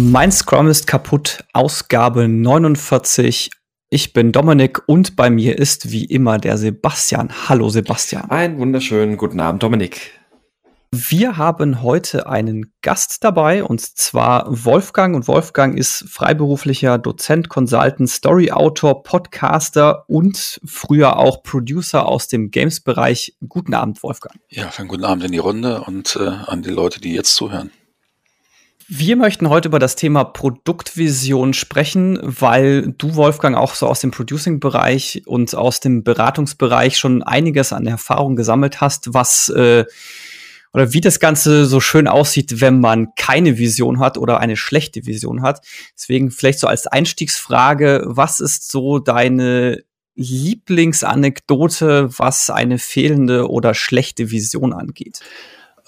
[0.00, 3.50] Mein Scrum ist kaputt, Ausgabe 49.
[3.90, 7.32] Ich bin Dominik und bei mir ist wie immer der Sebastian.
[7.48, 8.30] Hallo Sebastian.
[8.30, 10.12] Einen wunderschönen guten Abend, Dominik.
[10.92, 15.16] Wir haben heute einen Gast dabei und zwar Wolfgang.
[15.16, 23.36] Und Wolfgang ist freiberuflicher Dozent, Consultant, Storyautor, Podcaster und früher auch Producer aus dem Games-Bereich.
[23.48, 24.38] Guten Abend, Wolfgang.
[24.48, 27.72] Ja, einen guten Abend in die Runde und äh, an die Leute, die jetzt zuhören.
[28.90, 34.12] Wir möchten heute über das Thema Produktvision sprechen, weil du, Wolfgang, auch so aus dem
[34.12, 39.84] Producing-Bereich und aus dem Beratungsbereich schon einiges an Erfahrung gesammelt hast, was äh,
[40.72, 45.04] oder wie das Ganze so schön aussieht, wenn man keine Vision hat oder eine schlechte
[45.04, 45.60] Vision hat.
[45.94, 49.82] Deswegen vielleicht so als Einstiegsfrage, was ist so deine
[50.14, 55.20] Lieblingsanekdote, was eine fehlende oder schlechte Vision angeht?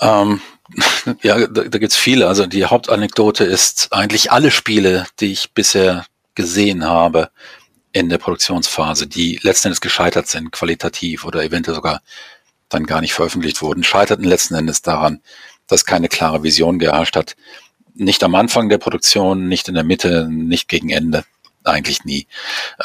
[0.00, 0.40] Ähm,
[1.22, 2.28] ja, da, da gibt es viele.
[2.28, 7.30] Also die Hauptanekdote ist eigentlich alle Spiele, die ich bisher gesehen habe
[7.92, 12.02] in der Produktionsphase, die letzten Endes gescheitert sind, qualitativ oder eventuell sogar
[12.68, 15.20] dann gar nicht veröffentlicht wurden, scheiterten letzten Endes daran,
[15.66, 17.36] dass keine klare Vision geherrscht hat.
[17.94, 21.24] Nicht am Anfang der Produktion, nicht in der Mitte, nicht gegen Ende.
[21.64, 22.26] Eigentlich nie.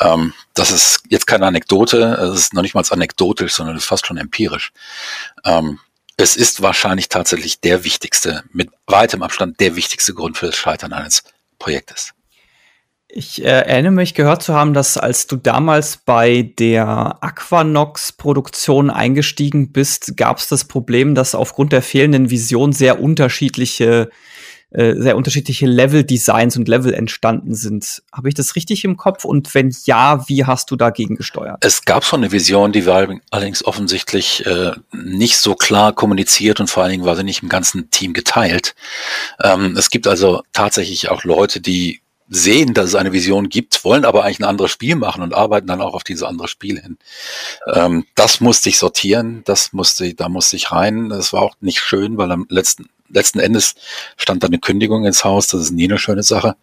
[0.01, 4.17] Ähm, das ist jetzt keine Anekdote, es ist noch nicht mal anekdotisch, sondern fast schon
[4.17, 4.73] empirisch.
[5.45, 5.79] Ähm,
[6.17, 10.93] es ist wahrscheinlich tatsächlich der wichtigste, mit weitem Abstand der wichtigste Grund für das Scheitern
[10.93, 11.23] eines
[11.59, 12.13] Projektes.
[13.07, 19.71] Ich äh, erinnere mich gehört zu haben, dass als du damals bei der Aquanox-Produktion eingestiegen
[19.71, 24.09] bist, gab es das Problem, dass aufgrund der fehlenden Vision sehr unterschiedliche,
[24.75, 28.03] äh, sehr unterschiedliche Level-Designs und Level entstanden sind.
[28.11, 29.23] Habe ich das richtig im Kopf?
[29.23, 31.63] Und wenn ja, wie hast du dagegen gesteuert?
[31.63, 36.69] Es gab schon eine Vision, die war allerdings offensichtlich äh, nicht so klar kommuniziert und
[36.69, 38.75] vor allen Dingen war sie nicht im ganzen Team geteilt.
[39.41, 44.03] Ähm, es gibt also tatsächlich auch Leute, die sehen, dass es eine Vision gibt, wollen
[44.03, 46.97] aber eigentlich ein anderes Spiel machen und arbeiten dann auch auf dieses andere Spiel hin.
[47.71, 51.09] Ähm, das musste ich sortieren, das musste, da musste ich rein.
[51.09, 53.75] Das war auch nicht schön, weil am letzten, letzten Endes
[54.17, 55.47] stand dann eine Kündigung ins Haus.
[55.47, 56.55] Das ist nie eine schöne Sache.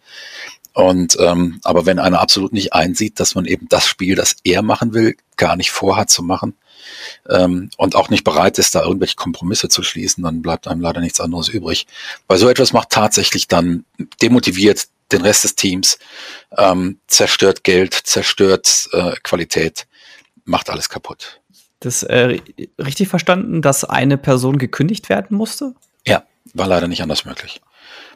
[0.73, 4.63] Und ähm, aber wenn einer absolut nicht einsieht, dass man eben das Spiel, das er
[4.63, 6.55] machen will, gar nicht vorhat zu machen
[7.29, 10.99] ähm, und auch nicht bereit ist, da irgendwelche Kompromisse zu schließen, dann bleibt einem leider
[10.99, 11.85] nichts anderes übrig.
[12.27, 13.85] Weil so etwas macht tatsächlich dann
[14.21, 15.99] demotiviert den Rest des Teams,
[16.57, 19.85] ähm, zerstört Geld, zerstört äh, Qualität,
[20.45, 21.39] macht alles kaputt.
[21.79, 22.39] Das äh,
[22.79, 25.75] richtig verstanden, dass eine Person gekündigt werden musste?
[26.53, 27.61] War leider nicht anders möglich.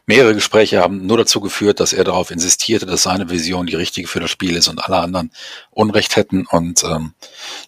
[0.05, 4.07] Mehrere Gespräche haben nur dazu geführt, dass er darauf insistierte, dass seine Vision die richtige
[4.07, 5.31] für das Spiel ist und alle anderen
[5.71, 6.45] Unrecht hätten.
[6.45, 7.13] Und ähm,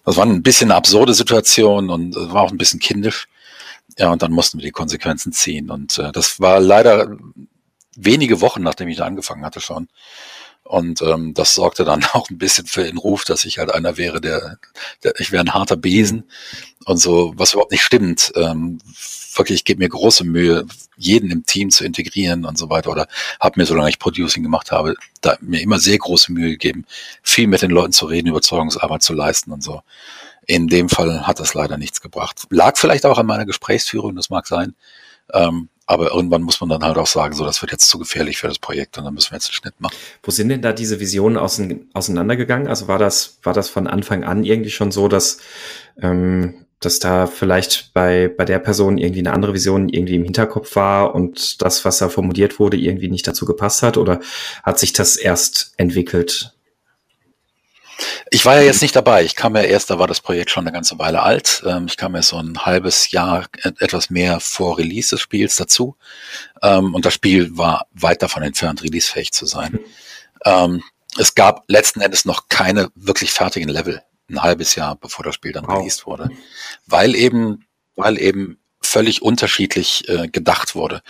[0.06, 3.28] das war ein bisschen eine absurde Situation und äh, war auch ein bisschen kindisch.
[3.98, 5.70] Ja, und dann mussten wir die Konsequenzen ziehen.
[5.70, 7.14] Und äh, das war leider
[7.94, 9.88] wenige Wochen, nachdem ich da angefangen hatte schon.
[10.70, 13.96] Und ähm, das sorgte dann auch ein bisschen für den Ruf, dass ich halt einer
[13.96, 14.58] wäre, der,
[15.02, 16.30] der ich wäre ein harter Besen
[16.84, 18.32] und so, was überhaupt nicht stimmt.
[18.36, 18.78] Ähm,
[19.34, 20.66] wirklich, ich gebe mir große Mühe,
[20.96, 22.92] jeden im Team zu integrieren und so weiter.
[22.92, 23.08] Oder
[23.40, 26.84] habe mir, solange ich Producing gemacht habe, da mir immer sehr große Mühe gegeben,
[27.24, 29.82] viel mit den Leuten zu reden, Überzeugungsarbeit zu leisten und so.
[30.46, 32.44] In dem Fall hat das leider nichts gebracht.
[32.50, 34.76] Lag vielleicht auch an meiner Gesprächsführung, das mag sein.
[35.32, 38.38] Ähm, aber irgendwann muss man dann halt auch sagen, so, das wird jetzt zu gefährlich
[38.38, 39.96] für das Projekt und dann müssen wir jetzt einen Schnitt machen.
[40.22, 42.68] Wo sind denn da diese Visionen auseinandergegangen?
[42.68, 45.38] Also war das, war das von Anfang an irgendwie schon so, dass,
[46.00, 50.76] ähm, dass da vielleicht bei, bei der Person irgendwie eine andere Vision irgendwie im Hinterkopf
[50.76, 53.96] war und das, was da formuliert wurde, irgendwie nicht dazu gepasst hat?
[53.96, 54.20] Oder
[54.62, 56.54] hat sich das erst entwickelt?
[58.30, 59.24] Ich war ja jetzt nicht dabei.
[59.24, 61.62] Ich kam ja erst, da war das Projekt schon eine ganze Weile alt.
[61.66, 65.96] Ähm, ich kam ja so ein halbes Jahr, etwas mehr vor Release des Spiels dazu.
[66.62, 69.78] Ähm, und das Spiel war weit davon entfernt, releasefähig zu sein.
[70.44, 70.82] Ähm,
[71.18, 74.02] es gab letzten Endes noch keine wirklich fertigen Level.
[74.28, 75.78] Ein halbes Jahr, bevor das Spiel dann wow.
[75.78, 76.30] released wurde.
[76.86, 77.66] Weil eben,
[77.96, 81.02] weil eben völlig unterschiedlich äh, gedacht wurde.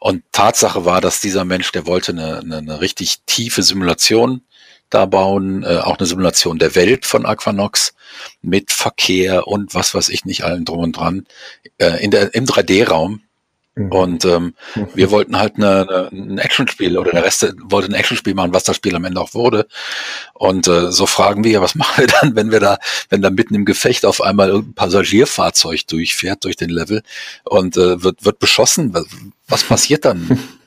[0.00, 4.42] Und Tatsache war, dass dieser Mensch, der wollte eine, eine, eine richtig tiefe Simulation
[4.90, 7.94] da bauen, äh, auch eine Simulation der Welt von Aquanox
[8.42, 11.26] mit Verkehr und was weiß ich nicht allen drum und dran
[11.78, 13.22] äh, in der, im 3D-Raum.
[13.78, 13.92] Mhm.
[13.92, 14.88] Und ähm, mhm.
[14.94, 18.64] wir wollten halt eine, eine, ein Actionspiel oder der Rest wollte ein Actionspiel machen, was
[18.64, 19.66] das Spiel am Ende auch wurde.
[20.34, 23.54] Und äh, so fragen wir, was machen wir dann, wenn wir da, wenn da mitten
[23.54, 27.02] im Gefecht auf einmal irgendein Passagierfahrzeug durchfährt durch den Level
[27.44, 28.94] und äh, wird, wird beschossen?
[28.94, 29.06] Was,
[29.46, 30.38] was passiert dann?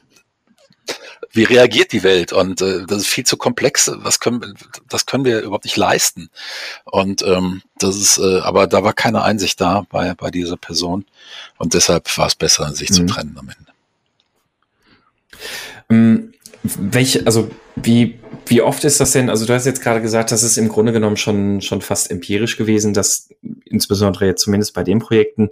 [1.33, 2.33] wie reagiert die Welt?
[2.33, 3.89] Und äh, das ist viel zu komplex.
[3.93, 4.55] Was können,
[4.89, 6.29] das können wir überhaupt nicht leisten.
[6.85, 11.05] Und ähm, das ist, äh, aber da war keine Einsicht da bei, bei dieser Person.
[11.57, 12.93] Und deshalb war es besser, sich mhm.
[12.93, 13.71] zu trennen am Ende.
[15.89, 16.33] Ähm,
[16.63, 19.29] welche, also wie, wie oft ist das denn?
[19.29, 22.57] Also du hast jetzt gerade gesagt, das ist im Grunde genommen schon, schon fast empirisch
[22.57, 23.29] gewesen, dass
[23.65, 25.49] insbesondere jetzt zumindest bei den Projekten,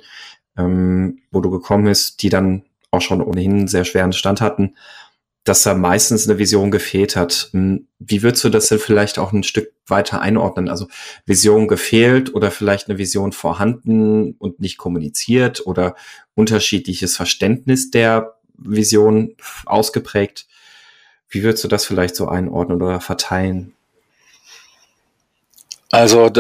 [0.58, 4.76] ähm, wo du gekommen bist, die dann auch schon ohnehin einen sehr schweren Stand hatten,
[5.50, 7.50] dass da meistens eine Vision gefehlt hat.
[7.54, 10.70] Hm, wie würdest du das denn vielleicht auch ein Stück weiter einordnen?
[10.70, 10.88] Also
[11.26, 15.96] Vision gefehlt oder vielleicht eine Vision vorhanden und nicht kommuniziert oder
[16.36, 19.36] unterschiedliches Verständnis der Vision
[19.66, 20.46] ausgeprägt?
[21.30, 23.74] Wie würdest du das vielleicht so einordnen oder verteilen?
[25.92, 26.32] Also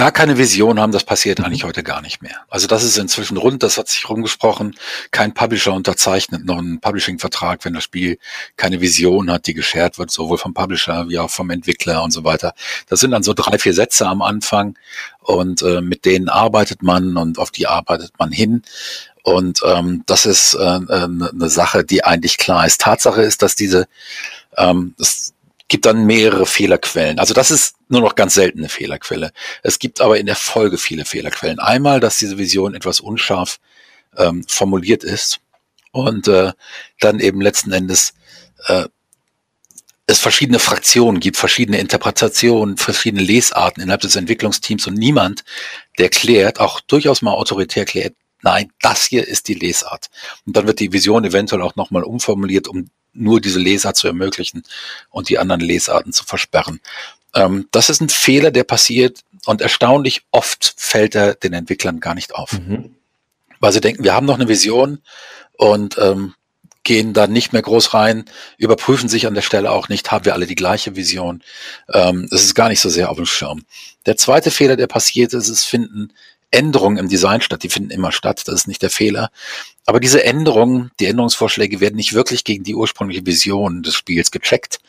[0.00, 2.36] gar keine Vision haben, das passiert eigentlich heute gar nicht mehr.
[2.48, 4.74] Also das ist inzwischen rund, das hat sich rumgesprochen.
[5.10, 8.16] Kein Publisher unterzeichnet noch einen Publishing-Vertrag, wenn das Spiel
[8.56, 12.24] keine Vision hat, die geshared wird, sowohl vom Publisher wie auch vom Entwickler und so
[12.24, 12.54] weiter.
[12.88, 14.78] Das sind dann so drei, vier Sätze am Anfang
[15.18, 18.62] und äh, mit denen arbeitet man und auf die arbeitet man hin.
[19.22, 22.80] Und ähm, das ist äh, äh, eine Sache, die eigentlich klar ist.
[22.80, 23.86] Tatsache ist, dass diese,
[24.56, 25.34] ähm, es
[25.70, 27.20] gibt dann mehrere Fehlerquellen.
[27.20, 29.32] Also das ist nur noch ganz selten eine Fehlerquelle.
[29.62, 31.60] Es gibt aber in der Folge viele Fehlerquellen.
[31.60, 33.60] Einmal, dass diese Vision etwas unscharf
[34.16, 35.38] ähm, formuliert ist
[35.92, 36.52] und äh,
[36.98, 38.14] dann eben letzten Endes
[38.66, 38.86] äh,
[40.06, 45.44] es verschiedene Fraktionen gibt, verschiedene Interpretationen, verschiedene Lesarten innerhalb des Entwicklungsteams und niemand,
[45.98, 50.10] der klärt, auch durchaus mal autoritär klärt, nein, das hier ist die Lesart.
[50.46, 54.62] Und dann wird die Vision eventuell auch nochmal umformuliert, um nur diese Lesart zu ermöglichen
[55.10, 56.80] und die anderen Lesarten zu versperren.
[57.34, 62.14] Ähm, das ist ein Fehler, der passiert und erstaunlich oft fällt er den Entwicklern gar
[62.14, 62.52] nicht auf.
[62.52, 62.94] Mhm.
[63.60, 65.00] Weil sie denken, wir haben noch eine Vision
[65.56, 66.34] und ähm,
[66.82, 68.24] gehen da nicht mehr groß rein,
[68.56, 71.42] überprüfen sich an der Stelle auch nicht, haben wir alle die gleiche Vision.
[71.92, 73.64] Ähm, es ist gar nicht so sehr auf dem Schirm.
[74.06, 76.12] Der zweite Fehler, der passiert ist, ist finden
[76.50, 77.62] Änderungen im Design statt.
[77.62, 78.42] Die finden immer statt.
[78.46, 79.30] Das ist nicht der Fehler.
[79.86, 84.80] Aber diese Änderungen, die Änderungsvorschläge werden nicht wirklich gegen die ursprüngliche Vision des Spiels gecheckt.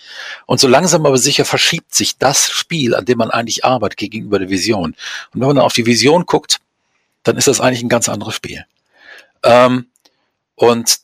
[0.46, 4.40] Und so langsam aber sicher verschiebt sich das Spiel, an dem man eigentlich arbeitet, gegenüber
[4.40, 4.92] der Vision.
[4.92, 4.96] Und
[5.34, 6.60] wenn man dann auf die Vision guckt,
[7.24, 8.66] dann ist das eigentlich ein ganz anderes Spiel.
[9.44, 9.88] Ähm,
[10.56, 11.00] und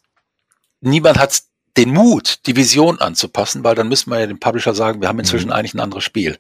[0.82, 1.42] niemand hat
[1.78, 5.20] den Mut, die Vision anzupassen, weil dann müssen wir ja dem Publisher sagen, wir haben
[5.20, 5.54] inzwischen mhm.
[5.54, 6.40] eigentlich ein anderes Spiel.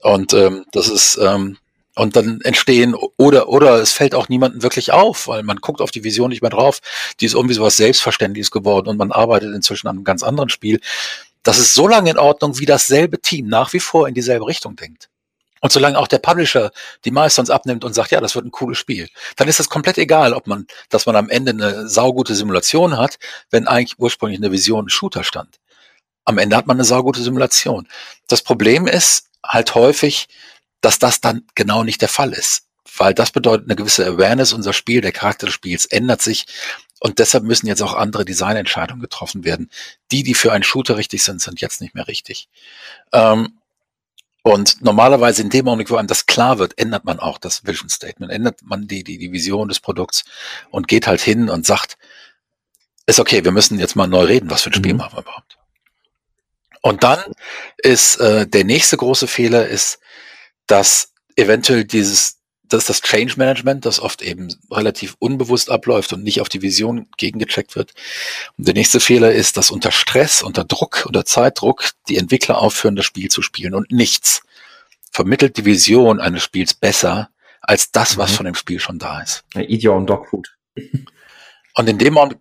[0.00, 1.58] Und ähm, das ist ähm,
[1.94, 5.90] und dann entstehen oder oder es fällt auch niemandem wirklich auf, weil man guckt auf
[5.90, 6.80] die Vision nicht mehr drauf.
[7.20, 10.48] Die ist irgendwie so was Selbstverständliches geworden und man arbeitet inzwischen an einem ganz anderen
[10.48, 10.80] Spiel.
[11.42, 14.76] Das ist so lange in Ordnung, wie dasselbe Team nach wie vor in dieselbe Richtung
[14.76, 15.08] denkt.
[15.60, 16.72] Und solange auch der Publisher
[17.06, 19.96] die Milestones abnimmt und sagt, ja, das wird ein cooles Spiel, dann ist es komplett
[19.96, 23.18] egal, ob man, dass man am Ende eine saugute Simulation hat,
[23.50, 25.60] wenn eigentlich ursprünglich eine Vision ein Shooter stand.
[26.26, 27.88] Am Ende hat man eine saugute Simulation.
[28.26, 30.28] Das Problem ist halt häufig,
[30.84, 32.64] dass das dann genau nicht der Fall ist.
[32.96, 36.46] Weil das bedeutet eine gewisse Awareness, unser Spiel, der Charakter des Spiels ändert sich
[37.00, 39.70] und deshalb müssen jetzt auch andere Designentscheidungen getroffen werden.
[40.10, 42.48] Die, die für einen Shooter richtig sind, sind jetzt nicht mehr richtig.
[43.12, 43.58] Ähm,
[44.42, 47.88] und normalerweise in dem Augenblick, wo einem das klar wird, ändert man auch das Vision
[47.88, 50.24] Statement, ändert man die, die, die Vision des Produkts
[50.70, 51.96] und geht halt hin und sagt,
[53.06, 54.98] ist okay, wir müssen jetzt mal neu reden, was für ein Spiel mhm.
[54.98, 55.58] machen wir überhaupt.
[56.82, 57.20] Und dann
[57.78, 59.98] ist äh, der nächste große Fehler ist,
[60.66, 66.40] dass eventuell dieses, dass das Change Management, das oft eben relativ unbewusst abläuft und nicht
[66.40, 67.92] auf die Vision gegengecheckt wird.
[68.56, 72.96] Und der nächste Fehler ist, dass unter Stress, unter Druck, unter Zeitdruck die Entwickler aufhören,
[72.96, 74.42] das Spiel zu spielen und nichts
[75.10, 78.36] vermittelt die Vision eines Spiels besser als das, was mhm.
[78.36, 79.44] von dem Spiel schon da ist.
[79.54, 80.48] Eat your own dog food.
[81.76, 82.38] Und in dem Moment,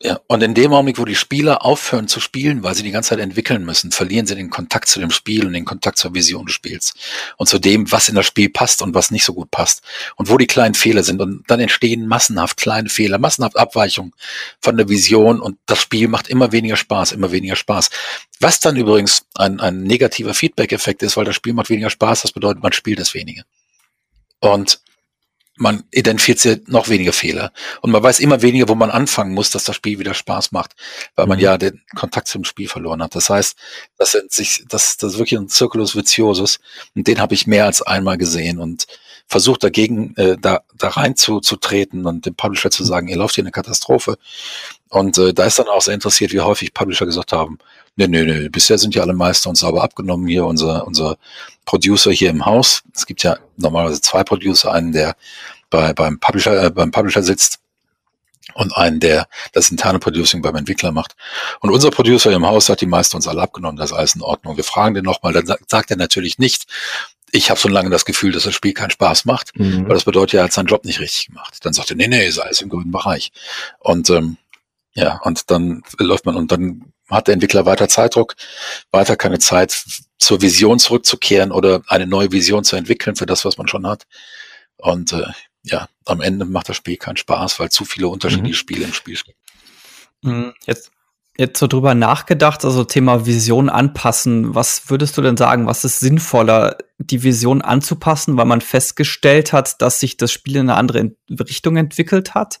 [0.00, 3.08] ja, und in dem Augenblick, wo die Spieler aufhören zu spielen, weil sie die ganze
[3.10, 6.46] Zeit entwickeln müssen, verlieren sie den Kontakt zu dem Spiel und den Kontakt zur Vision
[6.46, 6.94] des Spiels
[7.36, 9.82] und zu dem, was in das Spiel passt und was nicht so gut passt
[10.14, 11.20] und wo die kleinen Fehler sind.
[11.20, 14.12] Und dann entstehen massenhaft kleine Fehler, massenhaft Abweichungen
[14.60, 17.90] von der Vision und das Spiel macht immer weniger Spaß, immer weniger Spaß.
[18.38, 22.30] Was dann übrigens ein, ein negativer Feedback-Effekt ist, weil das Spiel macht weniger Spaß, das
[22.30, 23.42] bedeutet, man spielt es weniger.
[24.38, 24.80] Und
[25.58, 27.52] man identifiziert noch weniger Fehler.
[27.82, 30.74] Und man weiß immer weniger, wo man anfangen muss, dass das Spiel wieder Spaß macht,
[31.16, 31.44] weil man mhm.
[31.44, 33.14] ja den Kontakt zum Spiel verloren hat.
[33.14, 33.56] Das heißt,
[33.98, 36.60] das, sind sich, das, das ist wirklich ein Circulus Viciosus.
[36.94, 38.86] Und den habe ich mehr als einmal gesehen und
[39.26, 43.16] versucht dagegen, äh, da, da rein zu, zu treten und dem Publisher zu sagen, ihr
[43.16, 44.16] lauft hier eine Katastrophe.
[44.88, 47.58] Und äh, da ist dann auch sehr interessiert, wie häufig Publisher gesagt haben,
[48.06, 51.18] nee, nee, nee, bisher sind ja alle Meister uns sauber abgenommen hier, unser, unser
[51.64, 52.82] Producer hier im Haus.
[52.94, 55.16] Es gibt ja normalerweise zwei Producer, einen, der
[55.68, 57.58] bei, beim Publisher, äh, beim Publisher sitzt
[58.54, 61.14] und einen, der das interne Producing beim Entwickler macht.
[61.60, 64.22] Und unser Producer im Haus hat die Meister uns alle abgenommen, das ist alles in
[64.22, 64.56] Ordnung.
[64.56, 66.66] Wir fragen den nochmal, dann sagt er natürlich nicht,
[67.30, 69.82] ich habe schon lange das Gefühl, dass das Spiel keinen Spaß macht, mhm.
[69.82, 71.58] weil das bedeutet, er hat seinen Job nicht richtig gemacht.
[71.62, 73.32] Dann sagt er, nee, nee, ist alles im grünen Bereich.
[73.80, 74.38] Und ähm,
[74.94, 78.34] Ja, und dann läuft man und dann hat der Entwickler weiter Zeitdruck,
[78.90, 79.84] weiter keine Zeit
[80.18, 84.06] zur Vision zurückzukehren oder eine neue Vision zu entwickeln für das, was man schon hat.
[84.76, 85.26] Und äh,
[85.62, 88.54] ja, am Ende macht das Spiel keinen Spaß, weil zu viele unterschiedliche mhm.
[88.54, 89.34] Spiele im Spiel sind.
[90.22, 90.54] Mhm.
[90.66, 90.90] Jetzt,
[91.36, 94.54] jetzt so drüber nachgedacht, also Thema Vision anpassen.
[94.54, 99.80] Was würdest du denn sagen, was ist sinnvoller, die Vision anzupassen, weil man festgestellt hat,
[99.80, 102.60] dass sich das Spiel in eine andere Richtung entwickelt hat?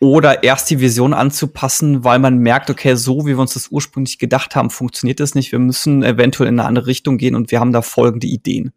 [0.00, 4.18] Oder erst die Vision anzupassen, weil man merkt, okay, so wie wir uns das ursprünglich
[4.18, 5.50] gedacht haben, funktioniert das nicht.
[5.50, 8.72] Wir müssen eventuell in eine andere Richtung gehen und wir haben da folgende Ideen.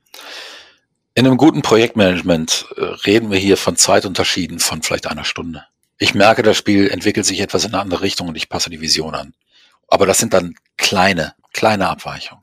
[1.14, 5.66] In einem guten Projektmanagement äh, reden wir hier von Zeitunterschieden von vielleicht einer Stunde.
[6.00, 8.82] Ich merke, das Spiel entwickelt sich etwas in eine andere Richtung und ich passe die
[8.82, 9.34] Vision an.
[9.88, 12.41] Aber das sind dann kleine, kleine Abweichungen.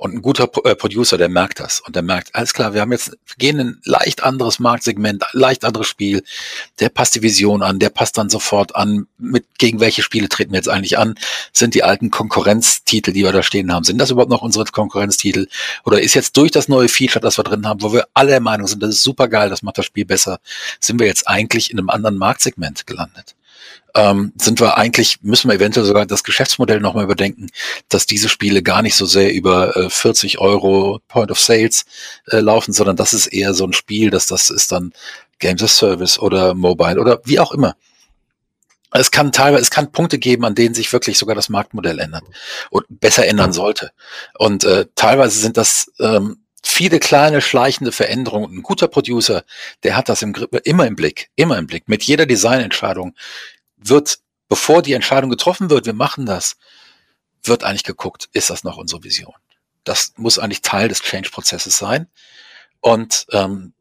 [0.00, 2.90] Und ein guter äh, Producer, der merkt das und der merkt, alles klar, wir haben
[2.90, 6.24] jetzt, wir gehen in ein leicht anderes Marktsegment, leicht anderes Spiel.
[6.78, 10.52] Der passt die Vision an, der passt dann sofort an, mit gegen welche Spiele treten
[10.52, 11.16] wir jetzt eigentlich an?
[11.52, 15.48] Sind die alten Konkurrenztitel, die wir da stehen haben, sind das überhaupt noch unsere Konkurrenztitel?
[15.84, 18.40] Oder ist jetzt durch das neue Feature, das wir drin haben, wo wir alle der
[18.40, 20.40] Meinung sind, das ist super geil, das macht das Spiel besser,
[20.80, 23.34] sind wir jetzt eigentlich in einem anderen Marktsegment gelandet?
[23.94, 27.48] Ähm, sind wir eigentlich, müssen wir eventuell sogar das Geschäftsmodell nochmal überdenken,
[27.88, 31.84] dass diese Spiele gar nicht so sehr über äh, 40 Euro Point of Sales
[32.28, 34.92] äh, laufen, sondern das ist eher so ein Spiel, dass das ist dann
[35.38, 37.76] Games as Service oder Mobile oder wie auch immer.
[38.92, 42.24] Es kann teilweise, es kann Punkte geben, an denen sich wirklich sogar das Marktmodell ändert
[42.70, 43.92] und besser ändern sollte.
[44.36, 48.58] Und äh, teilweise sind das ähm, viele kleine schleichende Veränderungen.
[48.58, 49.44] Ein guter Producer,
[49.84, 51.88] der hat das im, immer im Blick, immer im Blick.
[51.88, 53.14] Mit jeder Designentscheidung
[53.80, 54.18] wird,
[54.48, 56.56] bevor die Entscheidung getroffen wird, wir machen das,
[57.42, 59.34] wird eigentlich geguckt, ist das noch unsere Vision?
[59.84, 62.06] Das muss eigentlich Teil des Change-Prozesses sein.
[62.80, 63.72] Und ähm,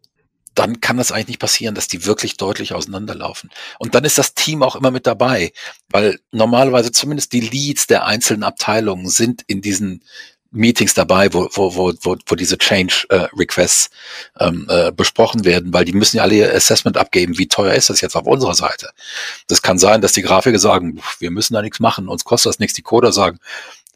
[0.56, 3.50] dann kann das eigentlich nicht passieren, dass die wirklich deutlich auseinanderlaufen.
[3.78, 5.54] Und dann ist das Team auch immer mit dabei,
[5.90, 10.04] weil normalerweise zumindest die Leads der einzelnen Abteilungen sind in diesen
[10.52, 13.90] Meetings dabei, wo, wo, wo, wo, wo diese Change äh, Requests
[14.40, 17.90] ähm, äh, besprochen werden, weil die müssen ja alle ihr Assessment abgeben, wie teuer ist
[17.90, 18.90] das jetzt auf unserer Seite.
[19.48, 22.60] Das kann sein, dass die Grafiker sagen, wir müssen da nichts machen, uns kostet das
[22.60, 23.40] nichts, die Coder sagen,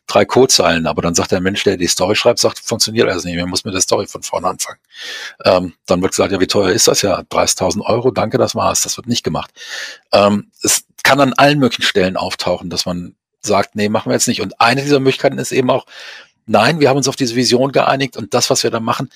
[0.06, 3.38] drei Codezeilen, aber dann sagt der Mensch, der die Story schreibt, sagt, funktioniert also nicht,
[3.38, 4.80] wir muss mit der Story von vorne anfangen.
[5.46, 7.02] Ähm, dann wird gesagt, ja, wie teuer ist das?
[7.02, 9.52] Ja, 30.000 Euro, danke, das war's, das wird nicht gemacht.
[10.12, 14.28] Ähm, es kann an allen möglichen Stellen auftauchen, dass man sagt, nee, machen wir jetzt
[14.28, 14.42] nicht.
[14.42, 15.86] Und eine dieser Möglichkeiten ist eben auch,
[16.46, 19.10] Nein, wir haben uns auf diese Vision geeinigt und das, was wir da machen,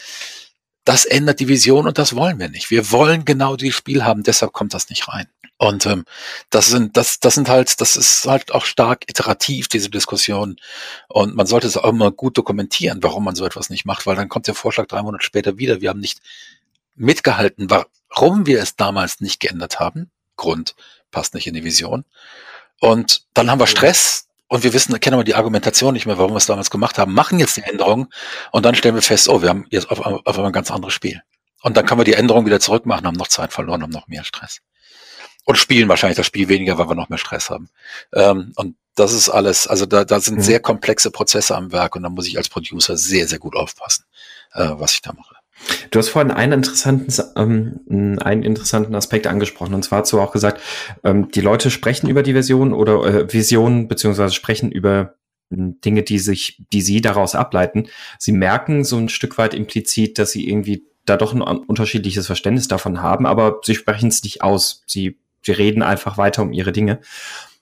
[0.83, 2.71] das ändert die Vision und das wollen wir nicht.
[2.71, 5.27] Wir wollen genau dieses Spiel haben, deshalb kommt das nicht rein.
[5.57, 6.05] Und ähm,
[6.49, 10.57] das sind, das, das sind halt, das ist halt auch stark iterativ, diese Diskussion.
[11.09, 14.15] Und man sollte es auch immer gut dokumentieren, warum man so etwas nicht macht, weil
[14.15, 15.81] dann kommt der Vorschlag drei Monate später wieder.
[15.81, 16.21] Wir haben nicht
[16.95, 20.11] mitgehalten, warum wir es damals nicht geändert haben.
[20.35, 20.75] Grund
[21.11, 22.05] passt nicht in die Vision.
[22.79, 26.31] Und dann haben wir Stress, und wir wissen, kennen aber die Argumentation nicht mehr, warum
[26.31, 28.07] wir es damals gemacht haben, machen jetzt die Änderung
[28.51, 30.93] und dann stellen wir fest, oh, wir haben jetzt auf, auf einmal ein ganz anderes
[30.93, 31.21] Spiel.
[31.63, 34.23] Und dann können wir die Änderung wieder zurückmachen, haben noch Zeit verloren, haben noch mehr
[34.23, 34.61] Stress.
[35.43, 37.69] Und spielen wahrscheinlich das Spiel weniger, weil wir noch mehr Stress haben.
[38.13, 40.41] Ähm, und das ist alles, also da, da sind mhm.
[40.41, 44.05] sehr komplexe Prozesse am Werk und da muss ich als Producer sehr, sehr gut aufpassen,
[44.53, 45.36] äh, was ich da mache.
[45.91, 49.73] Du hast vorhin einen interessanten, ähm, einen interessanten Aspekt angesprochen.
[49.73, 50.61] Und zwar hast du auch gesagt,
[51.03, 55.15] ähm, die Leute sprechen über die Version oder äh, Vision, beziehungsweise sprechen über
[55.51, 57.87] ähm, Dinge, die sich, die sie daraus ableiten.
[58.19, 62.67] Sie merken so ein Stück weit implizit, dass sie irgendwie da doch ein unterschiedliches Verständnis
[62.67, 64.83] davon haben, aber sie sprechen es nicht aus.
[64.87, 66.99] Sie, sie reden einfach weiter um ihre Dinge.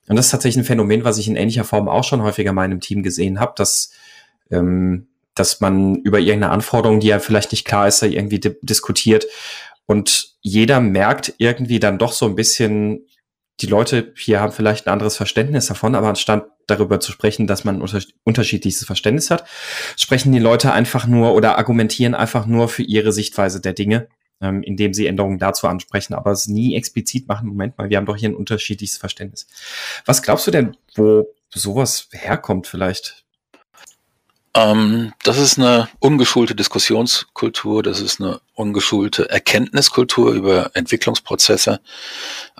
[0.07, 2.55] Und das ist tatsächlich ein Phänomen, was ich in ähnlicher Form auch schon häufiger in
[2.55, 3.91] meinem Team gesehen habe, dass
[4.51, 8.55] ähm, dass man über irgendeine Anforderung, die ja vielleicht nicht klar ist, da irgendwie di
[8.61, 9.25] diskutiert.
[9.85, 13.05] Und jeder merkt irgendwie dann doch so ein bisschen,
[13.59, 17.63] die Leute hier haben vielleicht ein anderes Verständnis davon, aber anstatt darüber zu sprechen, dass
[17.63, 19.45] man unter unterschiedliches Verständnis hat,
[19.97, 24.07] sprechen die Leute einfach nur oder argumentieren einfach nur für ihre Sichtweise der Dinge,
[24.41, 27.47] ähm, indem sie Änderungen dazu ansprechen, aber es nie explizit machen.
[27.47, 29.47] Moment mal, wir haben doch hier ein unterschiedliches Verständnis.
[30.05, 33.25] Was glaubst du denn, wo sowas herkommt vielleicht?
[34.55, 41.81] Ähm, das ist eine ungeschulte Diskussionskultur, das ist eine ungeschulte Erkenntniskultur über Entwicklungsprozesse.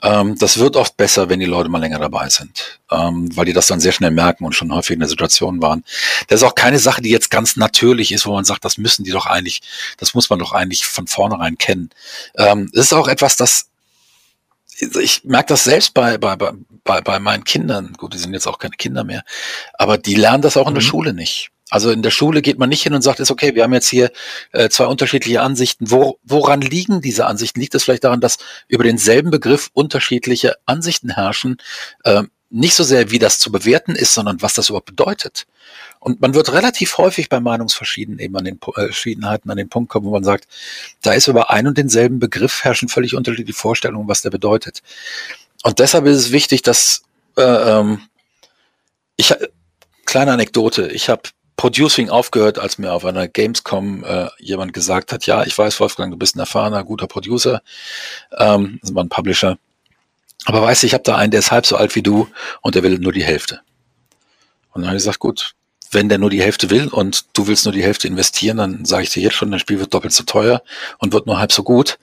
[0.04, 3.54] Ähm, das wird oft besser, wenn die Leute mal länger dabei sind, ähm, weil die
[3.54, 5.86] das dann sehr schnell merken und schon häufig in der Situation waren.
[6.28, 9.06] Das ist auch keine Sache, die jetzt ganz natürlich ist, wo man sagt, das müssen
[9.06, 9.62] die doch eigentlich,
[9.98, 11.92] das muss man doch eigentlich von vornherein kennen.
[12.38, 13.70] Ähm, es ist auch etwas, das
[15.00, 17.94] ich merke das selbst bei, bei, bei, bei meinen Kindern.
[17.94, 19.24] Gut, die sind jetzt auch keine Kinder mehr,
[19.75, 20.88] aber die lernen das auch in der mhm.
[20.88, 23.64] Schule nicht Also in der Schule geht man nicht hin und sagt, ist okay, wir
[23.64, 24.12] haben jetzt hier
[24.52, 25.90] äh, zwei unterschiedliche Ansichten.
[25.90, 27.60] Wo, woran liegen diese Ansichten?
[27.60, 31.58] Liegt es vielleicht daran, dass über denselben Begriff unterschiedliche Ansichten herrschen?
[32.04, 35.48] Äh, nicht so sehr, wie das zu bewerten ist, sondern was das überhaupt bedeutet.
[36.00, 40.06] Und man wird relativ häufig bei Meinungsverschiedenheiten eben an den, äh, an den Punkt kommen,
[40.06, 40.48] wo man sagt,
[41.02, 44.84] da ist über ein und denselben Begriff herrschen völlig unterschiedliche Vorstellungen, was der bedeutet.
[45.64, 47.02] Und deshalb ist es wichtig, dass
[47.38, 48.02] äh, ähm,
[49.18, 49.34] ich
[50.06, 51.24] kleine Anekdote, ich habe
[51.58, 56.12] Producing aufgehört, als mir auf einer Gamescom äh, jemand gesagt hat, ja, ich weiß, Wolfgang,
[56.12, 57.62] du bist ein erfahrener, guter Producer,
[58.38, 59.58] ähm, das war ein Publisher,
[60.46, 62.28] aber weißt du, ich habe da einen, der ist halb so alt wie du
[62.62, 63.62] und der will nur die Hälfte.
[64.74, 65.54] Und dann habe ich gesagt, gut,
[65.92, 69.04] wenn der nur die Hälfte will und du willst nur die Hälfte investieren, dann sage
[69.04, 70.62] ich dir jetzt schon, das Spiel wird doppelt so teuer
[71.00, 71.98] und wird nur halb so gut,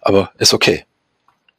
[0.00, 0.84] aber ist okay.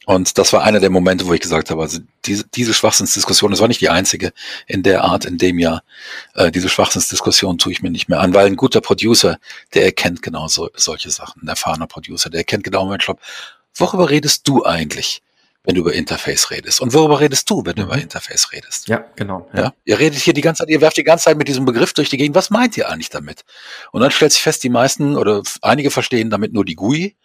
[0.08, 3.60] Und das war einer der Momente, wo ich gesagt habe, also diese, diese Schwachsinnsdiskussion, das
[3.60, 4.32] war nicht die einzige
[4.66, 5.84] in der Art, in dem Jahr,
[6.34, 9.38] äh, diese Schwachsinnsdiskussion tue ich mir nicht mehr an, weil ein guter Producer,
[9.74, 13.12] der erkennt genau so, solche Sachen, ein erfahrener Producer, der erkennt genau, Mensch,
[13.76, 15.22] worüber redest du eigentlich?
[15.66, 16.80] wenn du über Interface redest.
[16.80, 17.90] Und worüber redest du, wenn du mhm.
[17.90, 18.88] über Interface redest?
[18.88, 19.50] Ja, genau.
[19.54, 19.64] Ja.
[19.64, 19.74] ja.
[19.84, 22.08] Ihr redet hier die ganze Zeit, ihr werft die ganze Zeit mit diesem Begriff durch
[22.08, 22.38] die Gegend.
[22.38, 23.44] Was meint ihr eigentlich damit?
[23.92, 27.18] Und dann stellt sich fest, die meisten oder einige verstehen damit nur die GUI.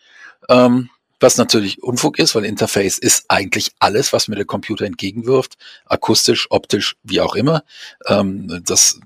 [0.48, 0.90] Ähm,
[1.22, 6.46] was natürlich Unfug ist, weil Interface ist eigentlich alles, was mir der Computer entgegenwirft, akustisch,
[6.50, 7.64] optisch, wie auch immer.
[8.06, 9.00] Ähm, das,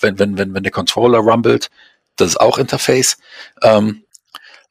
[0.00, 1.70] wenn, wenn, wenn, wenn der Controller rumbelt,
[2.16, 3.16] das ist auch Interface.
[3.62, 4.04] Ähm,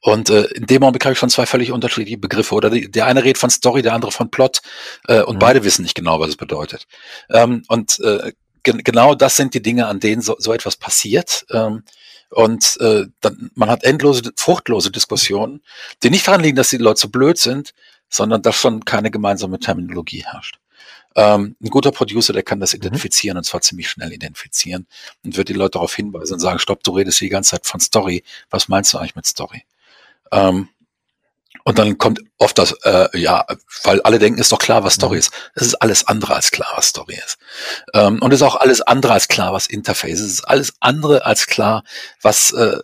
[0.02, 2.54] und äh, in dem Moment habe ich schon zwei völlig unterschiedliche Begriffe.
[2.54, 4.62] Oder die, der eine redet von Story, der andere von Plot
[5.08, 5.40] äh, und mhm.
[5.40, 6.86] beide wissen nicht genau, was es bedeutet.
[7.28, 8.32] Ähm, und äh,
[8.62, 11.44] ge genau das sind die Dinge, an denen so, so etwas passiert.
[11.50, 11.82] Ähm,
[12.30, 15.60] und äh, dann, man hat endlose, fruchtlose Diskussionen,
[16.02, 17.74] die nicht daran liegen, dass die Leute so blöd sind,
[18.08, 20.58] sondern dass schon keine gemeinsame Terminologie herrscht.
[21.16, 22.78] Ähm, ein guter Producer, der kann das mhm.
[22.78, 23.38] identifizieren mhm.
[23.38, 24.86] und zwar ziemlich schnell identifizieren
[25.24, 27.80] und wird die Leute darauf hinweisen und sagen, stopp, du redest die ganze Zeit von
[27.80, 28.22] Story.
[28.48, 29.64] Was meinst du eigentlich mit Story?
[30.30, 30.68] Ähm,
[31.64, 33.44] und dann kommt oft das, äh, ja,
[33.82, 35.20] weil alle denken, ist doch klar, was Story mhm.
[35.20, 35.32] ist.
[35.54, 37.38] Es ist alles andere als klar, was Story ist.
[37.94, 40.26] Ähm, und es ist auch alles andere als klar, was Interface ist.
[40.26, 41.84] Es ist alles andere als klar,
[42.22, 42.78] was äh,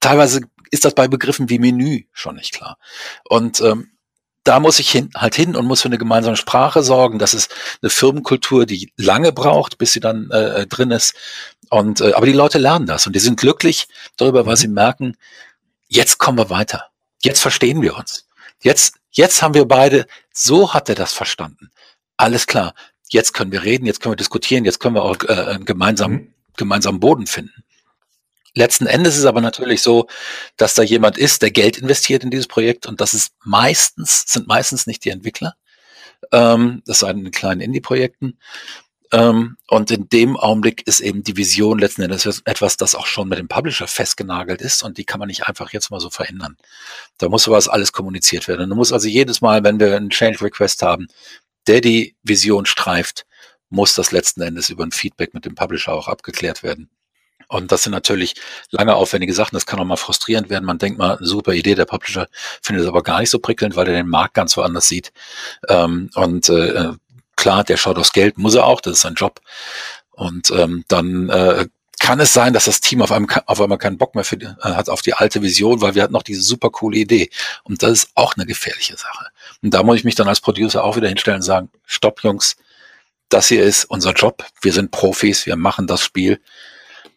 [0.00, 0.40] teilweise
[0.70, 2.78] ist das bei Begriffen wie Menü schon nicht klar.
[3.24, 3.90] Und ähm,
[4.44, 7.18] da muss ich hin, halt hin und muss für eine gemeinsame Sprache sorgen.
[7.18, 11.14] Das ist eine Firmenkultur, die lange braucht, bis sie dann äh, drin ist.
[11.70, 14.58] Und äh, aber die Leute lernen das und die sind glücklich darüber, weil mhm.
[14.58, 15.16] sie merken,
[15.88, 16.86] jetzt kommen wir weiter.
[17.22, 18.28] Jetzt verstehen wir uns.
[18.60, 21.70] Jetzt, jetzt haben wir beide, so hat er das verstanden.
[22.16, 22.74] Alles klar.
[23.10, 26.16] Jetzt können wir reden, jetzt können wir diskutieren, jetzt können wir auch äh, einen gemeinsamen,
[26.16, 26.34] mhm.
[26.56, 27.64] gemeinsamen Boden finden.
[28.54, 30.08] Letzten Endes ist es aber natürlich so,
[30.56, 34.48] dass da jemand ist, der Geld investiert in dieses Projekt und das ist meistens, sind
[34.48, 35.54] meistens nicht die Entwickler.
[36.32, 38.38] Ähm, das sei in den kleinen Indie-Projekten.
[39.12, 43.28] Ähm, und in dem Augenblick ist eben die Vision letzten Endes etwas, das auch schon
[43.28, 46.56] mit dem Publisher festgenagelt ist und die kann man nicht einfach jetzt mal so verändern.
[47.16, 48.62] Da muss sowas alles kommuniziert werden.
[48.64, 51.08] Und du musst also jedes Mal, wenn wir einen Change Request haben,
[51.66, 53.26] der die Vision streift,
[53.70, 56.90] muss das letzten Endes über ein Feedback mit dem Publisher auch abgeklärt werden.
[57.48, 58.34] Und das sind natürlich
[58.70, 59.56] lange aufwendige Sachen.
[59.56, 60.66] Das kann auch mal frustrierend werden.
[60.66, 62.28] Man denkt mal, super Idee, der Publisher
[62.62, 65.12] findet es aber gar nicht so prickelnd, weil er den Markt ganz woanders sieht.
[65.68, 66.92] Ähm, und äh,
[67.38, 69.40] klar, der schaut aufs Geld, muss er auch, das ist sein Job.
[70.10, 71.66] Und ähm, dann äh,
[71.98, 74.54] kann es sein, dass das Team auf einmal, auf einmal keinen Bock mehr für, äh,
[74.62, 77.30] hat auf die alte Vision, weil wir hatten noch diese super coole Idee.
[77.62, 79.26] Und das ist auch eine gefährliche Sache.
[79.62, 82.56] Und da muss ich mich dann als Producer auch wieder hinstellen und sagen, stopp Jungs,
[83.28, 84.44] das hier ist unser Job.
[84.60, 86.40] Wir sind Profis, wir machen das Spiel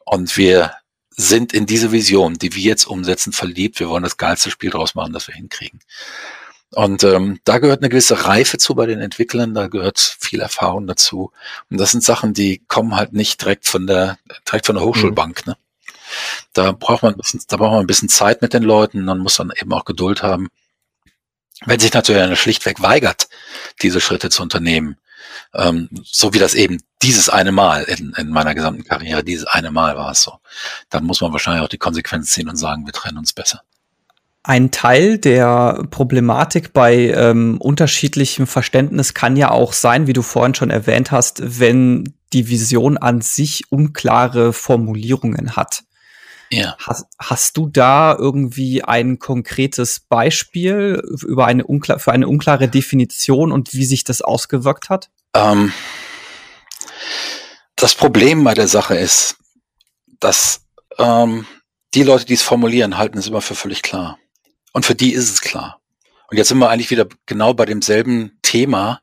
[0.06, 0.74] und wir
[1.10, 3.80] sind in diese Vision, die wir jetzt umsetzen, verliebt.
[3.80, 5.80] Wir wollen das geilste Spiel draus machen, das wir hinkriegen.
[6.74, 10.88] Und ähm, da gehört eine gewisse Reife zu bei den Entwicklern, da gehört viel Erfahrung
[10.88, 11.32] dazu.
[11.70, 15.46] Und das sind Sachen, die kommen halt nicht direkt von der, direkt von der Hochschulbank.
[15.46, 15.52] Mhm.
[15.52, 15.58] Ne?
[16.54, 19.20] Da braucht man ein bisschen, da braucht man ein bisschen Zeit mit den Leuten, man
[19.20, 20.48] muss dann eben auch Geduld haben.
[21.66, 23.28] Wenn sich natürlich einer schlichtweg weigert,
[23.82, 24.98] diese Schritte zu unternehmen,
[25.54, 29.72] ähm, so wie das eben dieses eine Mal in, in meiner gesamten Karriere, dieses eine
[29.72, 30.40] Mal war es so,
[30.90, 33.62] dann muss man wahrscheinlich auch die Konsequenz ziehen und sagen, wir trennen uns besser.
[34.44, 40.56] Ein Teil der Problematik bei ähm, unterschiedlichem Verständnis kann ja auch sein, wie du vorhin
[40.56, 45.84] schon erwähnt hast, wenn die Vision an sich unklare Formulierungen hat.
[46.50, 46.76] Ja.
[46.80, 53.52] Hast, hast du da irgendwie ein konkretes Beispiel über eine unklar, für eine unklare Definition
[53.52, 55.10] und wie sich das ausgewirkt hat?
[55.34, 55.72] Ähm,
[57.76, 59.38] das Problem bei der Sache ist,
[60.20, 60.62] dass
[60.98, 61.46] ähm,
[61.94, 64.18] die Leute, die es formulieren, halten es immer für völlig klar.
[64.72, 65.82] Und für die ist es klar.
[66.30, 69.02] Und jetzt sind wir eigentlich wieder genau bei demselben Thema,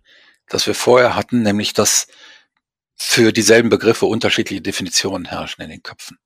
[0.49, 2.07] das wir vorher hatten, nämlich dass
[2.97, 6.19] für dieselben Begriffe unterschiedliche Definitionen herrschen in den Köpfen.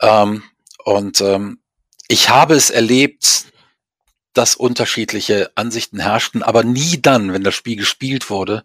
[0.00, 0.44] Ähm,
[0.84, 1.60] und ähm,
[2.08, 3.46] ich habe es erlebt,
[4.32, 8.64] dass unterschiedliche Ansichten herrschten, aber nie dann, wenn das Spiel gespielt wurde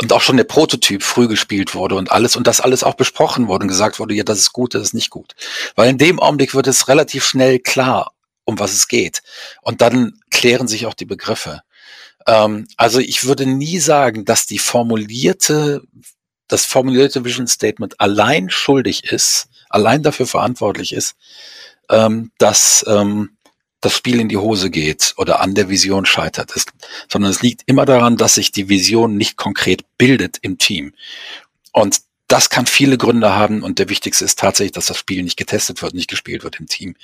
[0.00, 3.46] und auch schon der Prototyp früh gespielt wurde und alles und das alles auch besprochen
[3.46, 5.34] wurde und gesagt wurde, ja, das ist gut, das ist nicht gut.
[5.76, 8.14] Weil in dem Augenblick wird es relativ schnell klar,
[8.44, 9.22] um was es geht.
[9.62, 11.62] Und dann klären sich auch die Begriffe.
[12.26, 15.82] Ähm, also ich würde nie sagen, dass die formulierte,
[16.48, 21.14] das formulierte Vision Statement allein schuldig ist, allein dafür verantwortlich ist,
[21.88, 23.36] ähm, dass ähm,
[23.80, 26.70] das Spiel in die Hose geht oder an der Vision scheitert, ist,
[27.10, 30.92] sondern es liegt immer daran, dass sich die Vision nicht konkret bildet im Team.
[31.72, 35.36] Und das kann viele Gründe haben und der wichtigste ist tatsächlich, dass das Spiel nicht
[35.36, 36.94] getestet wird, nicht gespielt wird im Team,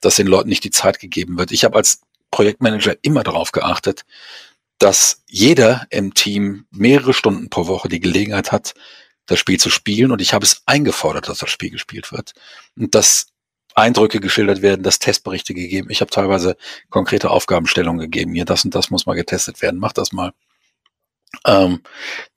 [0.00, 1.50] dass den Leuten nicht die Zeit gegeben wird.
[1.50, 4.04] Ich habe als Projektmanager immer darauf geachtet,
[4.78, 8.74] dass jeder im Team mehrere Stunden pro Woche die Gelegenheit hat,
[9.26, 12.34] das Spiel zu spielen und ich habe es eingefordert, dass das Spiel gespielt wird.
[12.76, 13.32] Und dass
[13.74, 15.90] Eindrücke geschildert werden, dass Testberichte gegeben.
[15.90, 16.56] Ich habe teilweise
[16.90, 18.34] konkrete Aufgabenstellungen gegeben.
[18.34, 19.80] Hier, das und das muss mal getestet werden.
[19.80, 20.32] Mach das mal.
[21.44, 21.82] Ähm,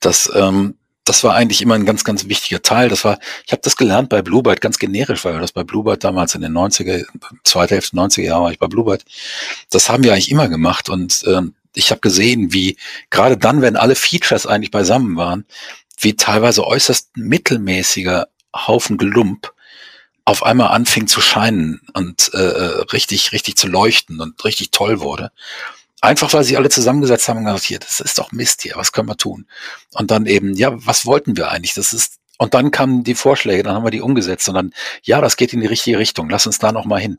[0.00, 0.79] das, ähm,
[1.10, 2.88] das war eigentlich immer ein ganz, ganz wichtiger Teil.
[2.88, 6.36] Das war, ich habe das gelernt bei Bluebird, ganz generisch, weil das bei Bluebird damals
[6.36, 7.04] in den 90er,
[7.42, 9.04] zweite Hälfte 90er Jahre war ich bei Bluebird.
[9.70, 12.76] Das haben wir eigentlich immer gemacht und ähm, ich habe gesehen, wie
[13.10, 15.46] gerade dann, wenn alle Features eigentlich beisammen waren,
[15.98, 19.52] wie teilweise äußerst mittelmäßiger Haufen Gelump
[20.24, 25.00] auf einmal anfing zu scheinen und äh, äh, richtig, richtig zu leuchten und richtig toll
[25.00, 25.32] wurde.
[26.00, 28.92] Einfach weil sie alle zusammengesetzt haben und gesagt, hier, das ist doch Mist hier, was
[28.92, 29.46] können wir tun?
[29.92, 31.74] Und dann eben, ja, was wollten wir eigentlich?
[31.74, 35.20] Das ist, und dann kamen die Vorschläge, dann haben wir die umgesetzt und dann, ja,
[35.20, 37.18] das geht in die richtige Richtung, lass uns da nochmal hin.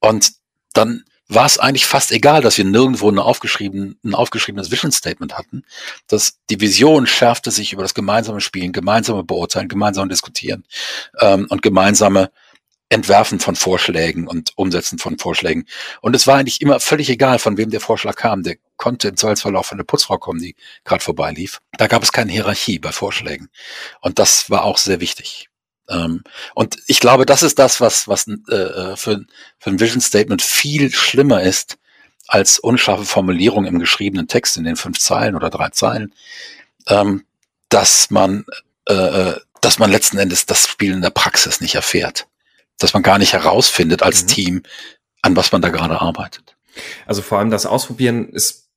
[0.00, 0.32] Und
[0.72, 5.36] dann war es eigentlich fast egal, dass wir nirgendwo eine aufgeschrieben, ein aufgeschriebenes Vision Statement
[5.36, 5.64] hatten.
[6.06, 10.64] dass die Vision schärfte sich über das gemeinsame Spielen, gemeinsame Beurteilen, gemeinsame Diskutieren
[11.20, 12.30] ähm, und gemeinsame
[12.92, 15.66] Entwerfen von Vorschlägen und Umsetzen von Vorschlägen.
[16.02, 18.42] Und es war eigentlich immer völlig egal, von wem der Vorschlag kam.
[18.42, 21.60] Der konnte im Zweifelsfall auch von der Putzfrau kommen, die gerade vorbeilief.
[21.78, 23.48] Da gab es keine Hierarchie bei Vorschlägen.
[24.02, 25.48] Und das war auch sehr wichtig.
[25.88, 26.22] Ähm,
[26.54, 29.24] und ich glaube, das ist das, was, was äh, äh, für,
[29.58, 31.78] für ein Vision Statement viel schlimmer ist
[32.28, 36.14] als unscharfe Formulierung im geschriebenen Text in den fünf Zeilen oder drei Zeilen,
[36.88, 37.24] ähm,
[37.70, 38.44] dass man,
[38.84, 42.26] äh, dass man letzten Endes das Spiel in der Praxis nicht erfährt
[42.82, 44.28] dass man gar nicht herausfindet als mhm.
[44.28, 44.62] Team,
[45.22, 46.56] an was man da gerade arbeitet.
[47.06, 48.70] Also vor allem das Ausprobieren ist,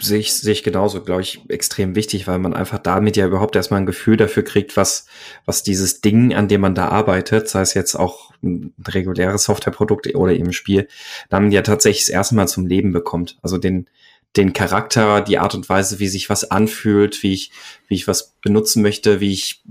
[0.00, 3.54] sehe ich, sehe ich genauso, glaube ich, extrem wichtig, weil man einfach damit ja überhaupt
[3.54, 5.06] erstmal ein Gefühl dafür kriegt, was,
[5.44, 10.14] was dieses Ding, an dem man da arbeitet, sei es jetzt auch ein reguläres Softwareprodukt
[10.14, 10.88] oder eben Spiel,
[11.28, 13.38] dann ja tatsächlich das erste Mal zum Leben bekommt.
[13.42, 13.88] Also den,
[14.36, 17.52] den Charakter, die Art und Weise, wie sich was anfühlt, wie ich,
[17.86, 19.62] wie ich was benutzen möchte, wie ich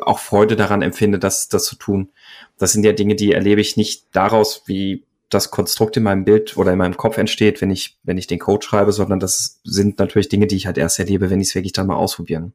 [0.00, 2.10] auch Freude daran empfinde, das, das zu tun.
[2.58, 6.56] Das sind ja Dinge, die erlebe ich nicht daraus, wie das Konstrukt in meinem Bild
[6.56, 9.98] oder in meinem Kopf entsteht, wenn ich, wenn ich den Code schreibe, sondern das sind
[9.98, 12.52] natürlich Dinge, die ich halt erst erlebe, wenn ich es wirklich dann mal ausprobieren.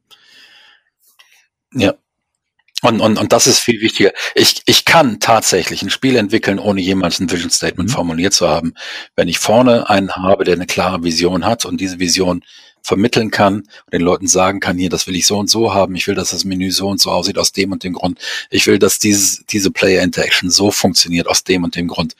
[1.74, 1.96] Ja,
[2.84, 4.12] und, und, und das ist viel wichtiger.
[4.36, 7.94] Ich, ich kann tatsächlich ein Spiel entwickeln, ohne jemals ein Vision Statement mhm.
[7.94, 8.74] formuliert zu haben.
[9.16, 12.44] Wenn ich vorne einen habe, der eine klare Vision hat und diese Vision
[12.88, 15.95] vermitteln kann und den Leuten sagen kann, hier, das will ich so und so haben,
[15.95, 18.17] ich will, dass das Menü so und so aussieht aus dem und dem Grund,
[18.50, 22.15] ich will, dass dieses, diese Player Interaction so funktioniert aus dem und dem Grund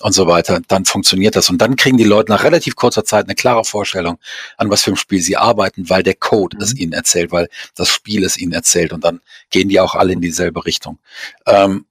[0.00, 3.24] und so weiter, dann funktioniert das und dann kriegen die Leute nach relativ kurzer Zeit
[3.24, 4.18] eine klare Vorstellung,
[4.58, 6.62] an was für ein Spiel sie arbeiten, weil der Code mhm.
[6.62, 10.12] es ihnen erzählt, weil das Spiel es ihnen erzählt und dann gehen die auch alle
[10.12, 10.98] in dieselbe Richtung.
[11.46, 11.86] Ähm,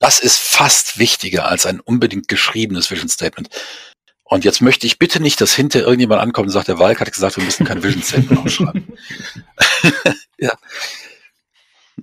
[0.00, 3.48] das ist fast wichtiger als ein unbedingt geschriebenes Vision Statement.
[4.30, 7.12] Und jetzt möchte ich bitte nicht, dass hinter irgendjemand ankommt und sagt, der Walk hat
[7.12, 8.86] gesagt, wir müssen kein Vision Statement aufschreiben.
[10.38, 10.52] ja.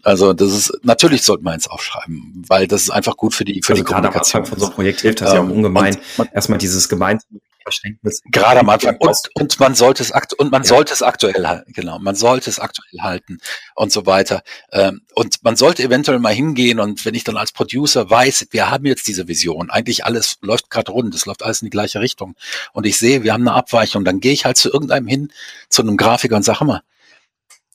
[0.04, 3.62] Also das ist natürlich sollte man es aufschreiben, weil das ist einfach gut für die
[3.64, 4.46] für also die Kommunikation.
[4.46, 5.98] Von so einem Projekt hilft das ähm, ja auch ungemein.
[6.34, 8.22] Erstmal dieses gemeinsame Verständnis.
[8.32, 8.96] Gerade am Anfang.
[8.98, 10.68] Und, und man sollte es akt und man ja.
[10.68, 12.00] sollte es aktuell halten, genau.
[12.00, 13.40] Man sollte es aktuell halten
[13.76, 14.42] und so weiter.
[14.72, 18.70] Ähm, und man sollte eventuell mal hingehen und wenn ich dann als Producer weiß, wir
[18.70, 22.00] haben jetzt diese Vision, eigentlich alles läuft gerade rund, es läuft alles in die gleiche
[22.00, 22.36] Richtung.
[22.72, 25.34] Und ich sehe, wir haben eine Abweichung, dann gehe ich halt zu irgendeinem hin,
[25.68, 26.82] zu einem Grafiker und sage, mal,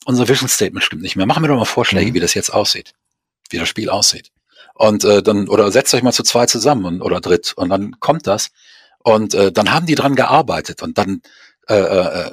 [0.05, 1.27] unser Vision Statement stimmt nicht mehr.
[1.27, 2.15] Machen wir doch mal Vorschläge, mhm.
[2.15, 2.93] wie das jetzt aussieht,
[3.51, 4.31] wie das Spiel aussieht.
[4.73, 7.99] Und äh, dann, oder setzt euch mal zu zwei zusammen und, oder dritt und dann
[7.99, 8.49] kommt das.
[9.03, 11.21] Und äh, dann haben die dran gearbeitet und dann
[11.67, 12.31] äh, äh,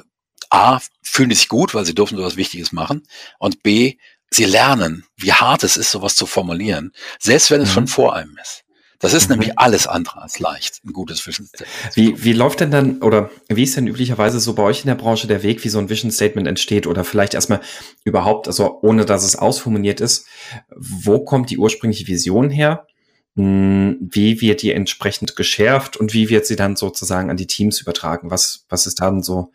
[0.49, 3.03] A, fühlen die sich gut, weil sie dürfen so was Wichtiges machen.
[3.39, 3.97] Und B,
[4.29, 7.73] sie lernen, wie hart es ist, sowas zu formulieren, selbst wenn es mhm.
[7.73, 8.63] schon vor einem ist.
[8.99, 9.35] Das ist mhm.
[9.35, 11.95] nämlich alles andere als leicht, ein gutes Vision Statement.
[11.95, 14.95] Wie, wie läuft denn dann, oder wie ist denn üblicherweise so bei euch in der
[14.95, 16.85] Branche der Weg, wie so ein Vision Statement entsteht?
[16.85, 17.61] Oder vielleicht erstmal
[18.03, 20.27] überhaupt, also ohne dass es ausformuliert ist,
[20.69, 22.85] wo kommt die ursprüngliche Vision her?
[23.35, 27.79] Hm, wie wird die entsprechend geschärft und wie wird sie dann sozusagen an die Teams
[27.79, 28.29] übertragen?
[28.29, 29.51] Was, was ist dann so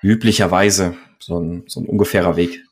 [0.00, 2.64] üblicherweise so ein, so ein ungefährer Weg?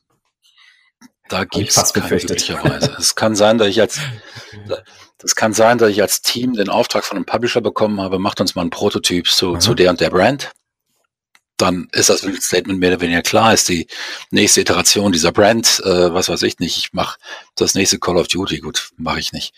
[1.27, 2.95] Da gibt es üblicherweise.
[2.99, 3.99] es kann sein, dass ich als
[5.19, 8.39] das kann sein, dass ich als Team den Auftrag von einem Publisher bekommen habe, macht
[8.39, 10.51] uns mal ein Prototyp zu, zu der und der Brand.
[11.57, 13.87] Dann ist das Statement mehr oder weniger klar, ist die
[14.31, 17.19] nächste Iteration dieser Brand, äh, was weiß ich nicht, ich mache
[17.55, 19.53] das nächste Call of Duty, gut, mache ich nicht.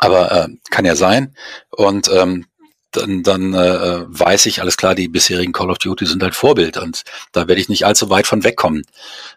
[0.00, 1.34] Aber äh, kann ja sein.
[1.70, 2.46] Und ähm,
[2.92, 6.76] dann, dann äh, weiß ich, alles klar, die bisherigen Call of Duty sind halt Vorbild
[6.76, 8.84] und da werde ich nicht allzu weit von wegkommen.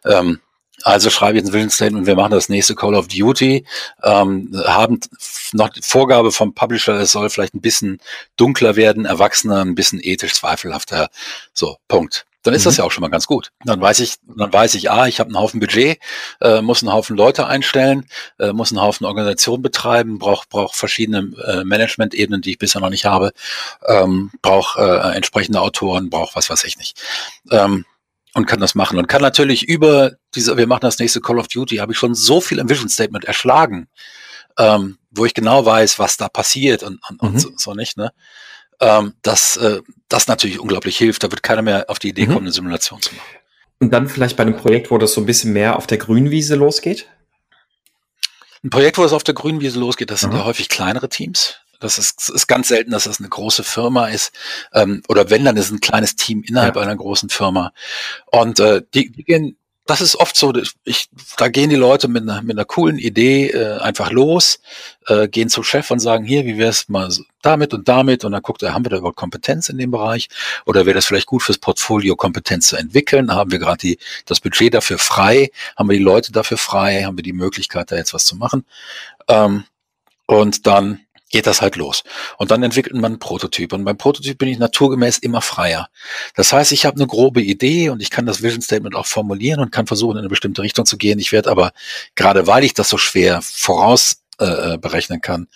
[0.06, 0.39] Ähm,
[0.82, 3.65] also schreibe ich ein Vision Statement, wir machen das nächste Call of Duty,
[4.04, 4.99] ähm, haben
[5.54, 7.99] noch die Vorgabe vom Publisher, es soll vielleicht ein bisschen
[8.38, 11.10] dunkler werden, erwachsener, ein bisschen ethisch zweifelhafter.
[11.54, 12.26] So, Punkt.
[12.43, 12.65] Dann ist mhm.
[12.65, 13.51] das ja auch schon mal ganz gut.
[13.65, 15.99] Dann weiß ich, dann weiß ich, ah, ich habe einen Haufen Budget,
[16.41, 18.06] äh, muss einen Haufen Leute einstellen,
[18.38, 22.89] äh, muss einen Haufen Organisation betreiben, brauche brauch verschiedene äh, Management-Ebenen, die ich bisher noch
[22.89, 23.32] nicht habe,
[23.88, 27.01] ähm, brauche äh, entsprechende Autoren, brauche was weiß ich nicht.
[27.49, 27.86] Ähm,
[28.34, 31.47] und kann das machen und kann natürlich über diese, wir machen das nächste Call of
[31.47, 33.88] Duty, habe ich schon so viel im Vision Statement erschlagen,
[34.58, 37.29] ähm, wo ich genau weiß, was da passiert und, und, mhm.
[37.29, 38.12] und so, so, nicht, ne?
[38.84, 41.24] Ähm, dass äh, das natürlich unglaublich hilft.
[41.24, 42.34] Da wird keiner mehr auf die Idee mhm.
[42.34, 43.26] kommen, eine Simulation zu machen.
[43.80, 46.56] Und dann vielleicht bei einem Projekt, wo das so ein bisschen mehr auf der Grünwiese
[46.56, 47.08] losgeht?
[48.62, 50.32] Ein Projekt, wo es auf der Grünwiese losgeht, das mhm.
[50.32, 51.56] sind ja häufig kleinere Teams.
[51.80, 54.34] Das ist, ist ganz selten, dass das eine große Firma ist.
[54.74, 56.82] Ähm, oder wenn, dann ist es ein kleines Team innerhalb ja.
[56.82, 57.72] einer großen Firma.
[58.26, 60.54] Und äh, die, die gehen, das ist oft so,
[60.86, 64.62] ich, da gehen die Leute mit einer, mit einer coolen Idee äh, einfach los,
[65.08, 68.24] äh, gehen zum Chef und sagen, hier, wie wär's mal damit und damit?
[68.24, 70.30] Und dann guckt er, haben wir da überhaupt Kompetenz in dem Bereich?
[70.65, 73.30] Oder wäre das vielleicht gut fürs Portfolio, Kompetenz zu entwickeln?
[73.34, 75.52] Haben wir gerade das Budget dafür frei?
[75.76, 77.04] Haben wir die Leute dafür frei?
[77.04, 78.65] Haben wir die Möglichkeit, da jetzt was zu machen?
[79.28, 79.65] Ähm,
[80.28, 81.02] und dann
[81.34, 82.04] geht das halt los.
[82.38, 83.74] Und dann entwickelt man einen Prototyp.
[83.74, 85.89] Und beim Prototyp bin ich naturgemäß immer freier.
[86.36, 89.60] Das heißt, ich habe eine grobe Idee und ich kann das Vision Statement auch formulieren
[89.60, 91.17] und kann versuchen, in eine bestimmte Richtung zu gehen.
[91.17, 91.74] Ich werde aber,
[92.13, 95.48] gerade weil ich das so schwer voraus äh, berechnen kann,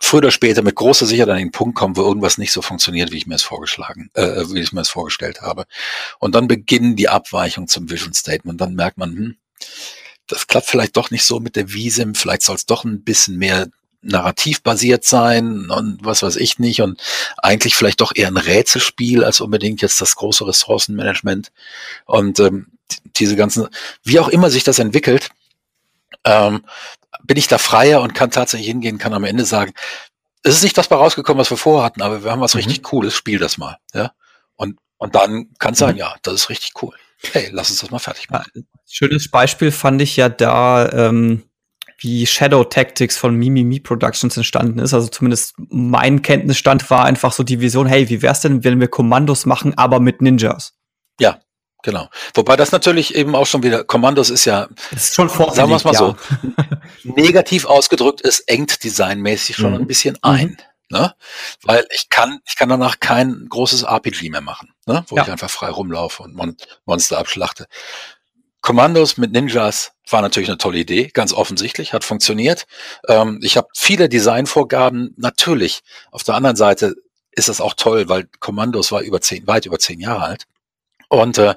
[0.00, 3.12] früher oder später mit großer Sicherheit an den Punkt kommen, wo irgendwas nicht so funktioniert,
[3.12, 5.66] wie ich mir es vorgeschlagen, äh, wie ich mir es vorgestellt habe.
[6.18, 8.60] Und dann beginnen die Abweichungen zum Vision Statement.
[8.60, 9.36] Dann merkt man, hm,
[10.26, 13.38] das klappt vielleicht doch nicht so mit der Visum, vielleicht soll es doch ein bisschen
[13.38, 13.68] mehr
[14.02, 17.00] narrativbasiert sein und was weiß ich nicht und
[17.38, 21.52] eigentlich vielleicht doch eher ein Rätselspiel als unbedingt jetzt das große Ressourcenmanagement
[22.04, 22.66] und ähm,
[23.16, 23.68] diese ganzen,
[24.02, 25.30] wie auch immer sich das entwickelt,
[26.24, 26.64] ähm,
[27.22, 29.72] bin ich da freier und kann tatsächlich hingehen, kann am Ende sagen,
[30.42, 32.58] es ist nicht das bei rausgekommen, was wir vorhatten, aber wir haben was mhm.
[32.58, 34.12] richtig Cooles, spiel das mal, ja.
[34.56, 36.00] Und, und dann kann es sein, mhm.
[36.00, 36.94] ja, das ist richtig cool.
[37.32, 38.66] Hey, lass uns das mal fertig machen.
[38.88, 41.44] Schönes Beispiel fand ich ja da, ähm,
[42.02, 44.92] wie Shadow Tactics von Mimimi Productions entstanden ist.
[44.92, 48.88] Also zumindest mein Kenntnisstand war einfach so die Vision, hey, wie wär's denn, wenn wir
[48.88, 50.74] Kommandos machen, aber mit Ninjas?
[51.20, 51.40] Ja,
[51.82, 52.08] genau.
[52.34, 55.84] Wobei das natürlich eben auch schon wieder, Kommandos ist ja, ist schon sagen wir es
[55.84, 55.98] mal ja.
[55.98, 56.16] so,
[57.04, 59.82] negativ ausgedrückt, es engt designmäßig schon mhm.
[59.82, 60.48] ein bisschen ein.
[60.48, 60.98] Mhm.
[60.98, 61.14] Ne?
[61.62, 65.04] Weil ich kann, ich kann danach kein großes RPG mehr machen, ne?
[65.08, 65.22] wo ja.
[65.22, 67.66] ich einfach frei rumlaufe und Mon Monster abschlachte.
[68.62, 72.66] Kommandos mit Ninjas war natürlich eine tolle Idee, ganz offensichtlich, hat funktioniert.
[73.08, 75.82] Ähm, ich habe viele Designvorgaben, natürlich.
[76.12, 76.94] Auf der anderen Seite
[77.32, 80.44] ist das auch toll, weil Kommandos war über zehn, weit über zehn Jahre alt.
[81.08, 81.56] Und äh,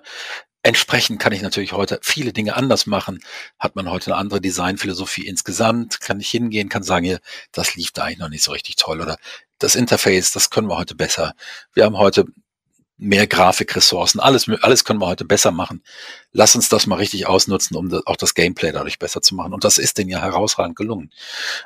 [0.64, 3.20] entsprechend kann ich natürlich heute viele Dinge anders machen.
[3.60, 7.20] Hat man heute eine andere Designphilosophie insgesamt, kann ich hingehen, kann sagen, hier,
[7.52, 9.18] das lief da eigentlich noch nicht so richtig toll oder
[9.60, 11.34] das Interface, das können wir heute besser.
[11.74, 12.26] Wir haben heute
[12.98, 15.84] mehr Grafikressourcen, alles, alles können wir heute besser machen.
[16.32, 19.54] Lass uns das mal richtig ausnutzen, um das, auch das Gameplay dadurch besser zu machen.
[19.54, 21.12] Und das ist denen ja herausragend gelungen.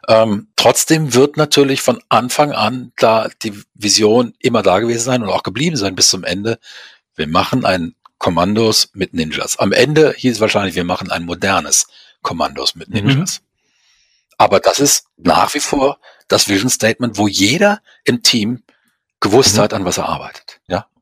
[0.07, 5.29] Ähm, trotzdem wird natürlich von Anfang an da die Vision immer da gewesen sein und
[5.29, 6.59] auch geblieben sein bis zum Ende.
[7.15, 9.57] Wir machen ein Kommandos mit Ninjas.
[9.59, 11.87] Am Ende hieß es wahrscheinlich, wir machen ein modernes
[12.21, 12.95] Kommandos mit mhm.
[12.95, 13.39] Ninjas.
[13.39, 13.45] Mhm.
[14.39, 18.63] Aber das ist nach wie vor das Vision Statement, wo jeder im Team
[19.19, 19.61] gewusst mhm.
[19.61, 20.48] hat, an was er arbeitet.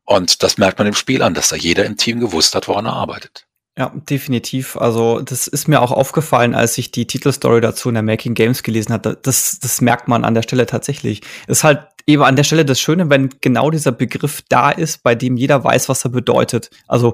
[0.08, 2.86] Und das merkt man im Spiel an, dass da jeder im Team gewusst hat, woran
[2.86, 3.46] er arbeitet.
[3.76, 4.78] Ja, definitiv.
[4.78, 8.62] Also das ist mir auch aufgefallen, als ich die Titelstory dazu in der Making Games
[8.62, 9.18] gelesen hatte.
[9.22, 11.20] Das, das merkt man an der Stelle tatsächlich.
[11.46, 15.14] Ist halt eben an der Stelle das Schöne, wenn genau dieser Begriff da ist, bei
[15.14, 16.70] dem jeder weiß, was er bedeutet.
[16.86, 17.12] Also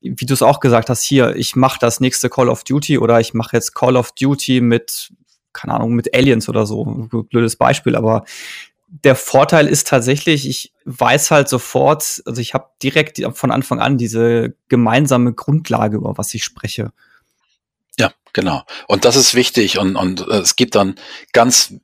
[0.00, 3.20] wie du es auch gesagt hast, hier, ich mache das nächste Call of Duty oder
[3.20, 5.12] ich mache jetzt Call of Duty mit
[5.52, 7.08] keine Ahnung, mit Aliens oder so.
[7.30, 8.24] Blödes Beispiel, aber
[8.92, 13.96] der Vorteil ist tatsächlich, ich weiß halt sofort, also ich habe direkt von Anfang an
[13.96, 16.92] diese gemeinsame Grundlage, über was ich spreche.
[17.98, 18.62] Ja, genau.
[18.88, 20.94] Und das ist wichtig und, und äh, es gibt dann
[21.32, 21.74] ganz,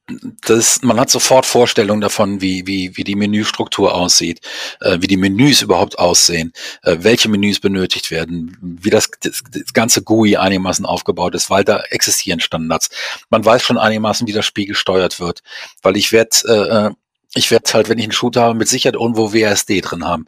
[0.46, 4.40] das, man hat sofort Vorstellungen davon, wie, wie, wie die Menüstruktur aussieht,
[4.80, 9.72] äh, wie die Menüs überhaupt aussehen, äh, welche Menüs benötigt werden, wie das, das, das
[9.74, 12.88] ganze GUI einigermaßen aufgebaut ist, weil da existieren Standards.
[13.28, 15.42] Man weiß schon einigermaßen, wie das Spiel gesteuert wird,
[15.82, 16.90] weil ich werde äh, äh
[17.34, 20.26] ich werde halt, wenn ich einen Shooter habe, mit Sicherheit irgendwo WSD drin haben.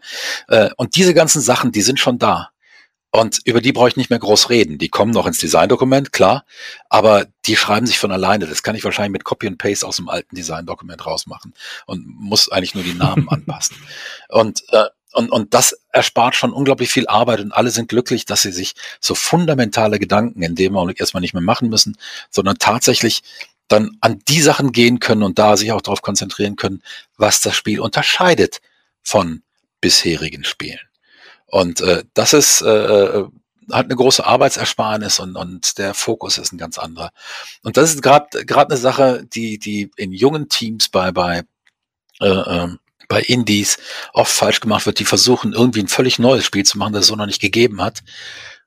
[0.48, 2.50] Äh, und diese ganzen Sachen, die sind schon da.
[3.12, 4.78] Und über die brauche ich nicht mehr groß reden.
[4.78, 6.44] Die kommen noch ins Designdokument, klar,
[6.88, 8.46] aber die schreiben sich von alleine.
[8.46, 11.52] Das kann ich wahrscheinlich mit Copy and Paste aus dem alten Designdokument rausmachen
[11.86, 13.76] und muss eigentlich nur die Namen anpassen.
[14.28, 18.42] Und, äh, und, und das erspart schon unglaublich viel Arbeit und alle sind glücklich, dass
[18.42, 21.96] sie sich so fundamentale Gedanken in dem Augenblick erstmal nicht mehr machen müssen,
[22.30, 23.22] sondern tatsächlich
[23.66, 26.82] dann an die Sachen gehen können und da sich auch darauf konzentrieren können,
[27.16, 28.60] was das Spiel unterscheidet
[29.02, 29.42] von
[29.80, 30.89] bisherigen Spielen.
[31.50, 33.28] Und äh, das ist äh, äh,
[33.72, 37.12] hat eine große Arbeitsersparnis und, und der Fokus ist ein ganz anderer.
[37.62, 41.44] Und das ist gerade gerade eine Sache, die die in jungen Teams bei bei
[42.20, 42.68] äh, äh,
[43.08, 43.78] bei Indies
[44.12, 45.00] oft falsch gemacht wird.
[45.00, 47.82] Die versuchen irgendwie ein völlig neues Spiel zu machen, das es so noch nicht gegeben
[47.82, 48.02] hat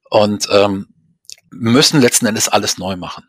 [0.10, 0.88] und ähm,
[1.50, 3.26] müssen letzten Endes alles neu machen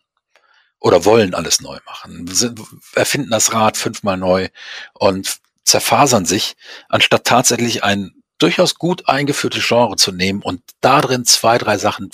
[0.80, 2.60] oder wollen alles neu machen, sind,
[2.94, 4.48] erfinden das Rad fünfmal neu
[4.92, 6.56] und zerfasern sich,
[6.88, 12.11] anstatt tatsächlich ein durchaus gut eingeführte Genre zu nehmen und darin zwei, drei Sachen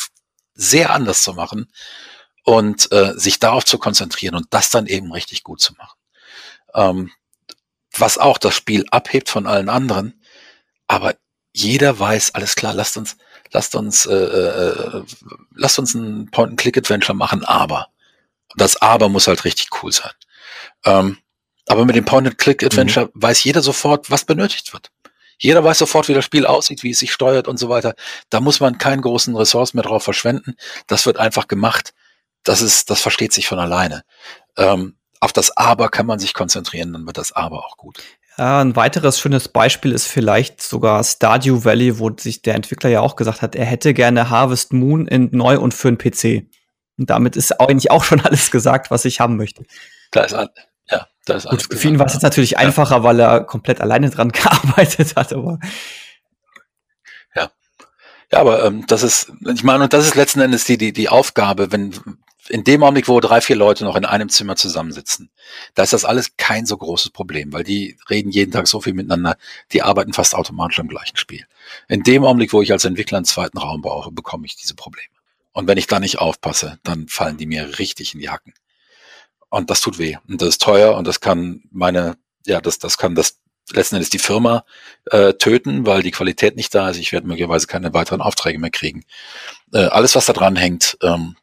[0.55, 1.73] sehr anders zu machen
[2.45, 5.99] und äh, sich darauf zu konzentrieren und das dann eben richtig gut zu machen.
[6.73, 7.11] Ähm,
[7.99, 10.23] was auch das Spiel abhebt von allen anderen,
[10.87, 11.16] aber
[11.53, 13.16] jeder weiß, alles klar, lasst uns,
[13.51, 15.03] lasst uns, äh, äh,
[15.57, 17.88] lasst uns ein Point-and-Click-Adventure machen, aber
[18.55, 20.12] das Aber muss halt richtig cool sein.
[20.85, 21.19] Ähm,
[21.66, 23.11] aber mit dem Point-and-Click-Adventure mhm.
[23.14, 24.93] weiß jeder sofort, was benötigt wird.
[25.40, 27.94] Jeder weiß sofort, wie das Spiel aussieht, wie es sich steuert und so weiter.
[28.29, 30.55] Da muss man keinen großen Ressource mehr drauf verschwenden.
[30.87, 31.94] Das wird einfach gemacht.
[32.44, 34.03] Das ist, das versteht sich von alleine.
[34.57, 37.98] Ähm, auf das Aber kann man sich konzentrieren, dann wird das Aber auch gut.
[38.38, 43.00] Ja, ein weiteres schönes Beispiel ist vielleicht sogar Stardew Valley, wo sich der Entwickler ja
[43.00, 46.46] auch gesagt hat, er hätte gerne Harvest Moon in neu und für einen PC.
[46.98, 49.64] Und damit ist eigentlich auch schon alles gesagt, was ich haben möchte.
[50.11, 50.35] Da ist,
[50.90, 51.68] ja, da ist alles.
[51.68, 52.59] Gut, für ihn war es jetzt natürlich ja.
[52.59, 55.59] einfacher, weil er komplett alleine dran gearbeitet hat, aber.
[57.35, 57.50] Ja.
[58.33, 61.09] Ja, aber ähm, das ist, ich meine, und das ist letzten Endes die, die, die
[61.09, 61.94] Aufgabe, wenn
[62.50, 65.31] in dem Augenblick, wo drei, vier Leute noch in einem Zimmer zusammensitzen,
[65.74, 68.92] da ist das alles kein so großes Problem, weil die reden jeden Tag so viel
[68.92, 69.37] miteinander,
[69.72, 71.46] die arbeiten fast automatisch am gleichen Spiel.
[71.88, 75.09] In dem Augenblick, wo ich als Entwickler einen zweiten Raum brauche, bekomme ich diese Probleme.
[75.53, 78.55] Und wenn ich da nicht aufpasse, dann fallen die mir richtig in die Hacken.
[79.51, 80.17] Und das tut weh.
[80.29, 83.41] Und das ist teuer und das kann meine, ja, das, das kann das
[83.73, 84.65] letzten Endes die Firma
[85.11, 86.99] äh, töten, weil die Qualität nicht da ist.
[86.99, 89.05] Ich werde möglicherweise keine weiteren Aufträge mehr kriegen.
[89.73, 90.97] Äh, alles, was da dran hängt.
[91.03, 91.37] Ähm,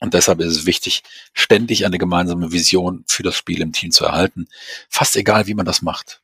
[0.00, 4.04] und deshalb ist es wichtig, ständig eine gemeinsame Vision für das Spiel im Team zu
[4.04, 4.48] erhalten.
[4.88, 6.22] Fast egal, wie man das macht.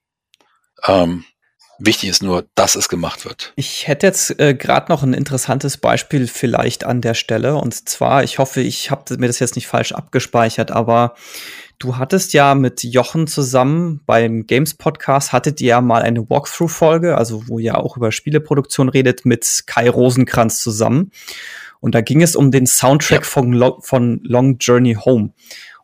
[0.87, 1.25] Ähm,
[1.79, 3.53] Wichtig ist nur, dass es gemacht wird.
[3.57, 7.57] Ich hätte jetzt äh, gerade noch ein interessantes Beispiel vielleicht an der Stelle.
[7.57, 11.15] Und zwar, ich hoffe, ich habe mir das jetzt nicht falsch abgespeichert, aber
[11.79, 17.17] du hattest ja mit Jochen zusammen beim Games Podcast, hattet ihr ja mal eine Walkthrough-Folge,
[17.19, 21.11] also wo ihr auch über Spieleproduktion redet, mit Kai Rosenkranz zusammen.
[21.81, 23.29] Und da ging es um den Soundtrack ja.
[23.29, 25.33] von, Lo von Long Journey Home.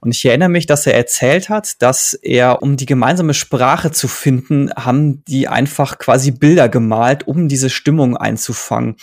[0.01, 4.09] Und ich erinnere mich, dass er erzählt hat, dass er, um die gemeinsame Sprache zu
[4.09, 8.97] finden, haben die einfach quasi Bilder gemalt, um diese Stimmung einzufangen.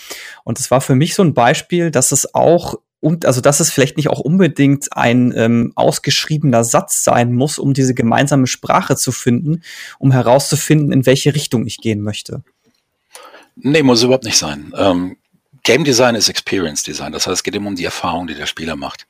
[0.43, 3.71] Und es war für mich so ein Beispiel, dass es auch und also dass es
[3.71, 9.11] vielleicht nicht auch unbedingt ein ähm, ausgeschriebener Satz sein muss, um diese gemeinsame Sprache zu
[9.11, 9.61] finden,
[9.99, 12.41] um herauszufinden, in welche Richtung ich gehen möchte.
[13.55, 14.73] Nee, muss überhaupt nicht sein.
[14.75, 15.17] Ähm,
[15.63, 17.11] Game Design ist Experience Design.
[17.11, 19.05] Das heißt, es geht immer um die Erfahrung, die der Spieler macht.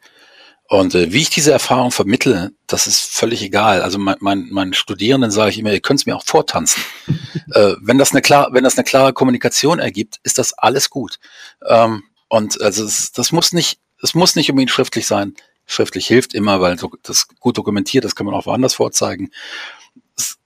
[0.69, 3.81] Und äh, wie ich diese Erfahrung vermittle, das ist völlig egal.
[3.81, 6.83] Also mein, mein, meinen Studierenden sage ich immer, ihr könnt es mir auch vortanzen.
[7.53, 11.19] äh, wenn das eine klar, wenn das eine klare Kommunikation ergibt, ist das alles gut.
[11.65, 15.35] Ähm, und also das, das muss nicht, es muss nicht unbedingt schriftlich sein.
[15.65, 19.31] Schriftlich hilft immer, weil das gut dokumentiert, das kann man auch woanders vorzeigen.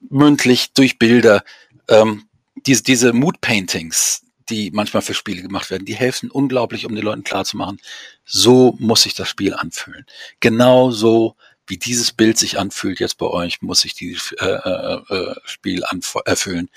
[0.09, 1.43] Mündlich durch Bilder.
[1.87, 2.25] Ähm,
[2.67, 7.03] diese, diese Mood Paintings, die manchmal für Spiele gemacht werden, die helfen unglaublich, um den
[7.03, 7.79] Leuten klarzumachen,
[8.25, 10.05] so muss sich das Spiel anfühlen.
[10.39, 11.35] Genau so,
[11.67, 15.83] wie dieses Bild sich anfühlt jetzt bei euch, muss sich dieses äh, äh, äh Spiel
[16.25, 16.69] erfüllen.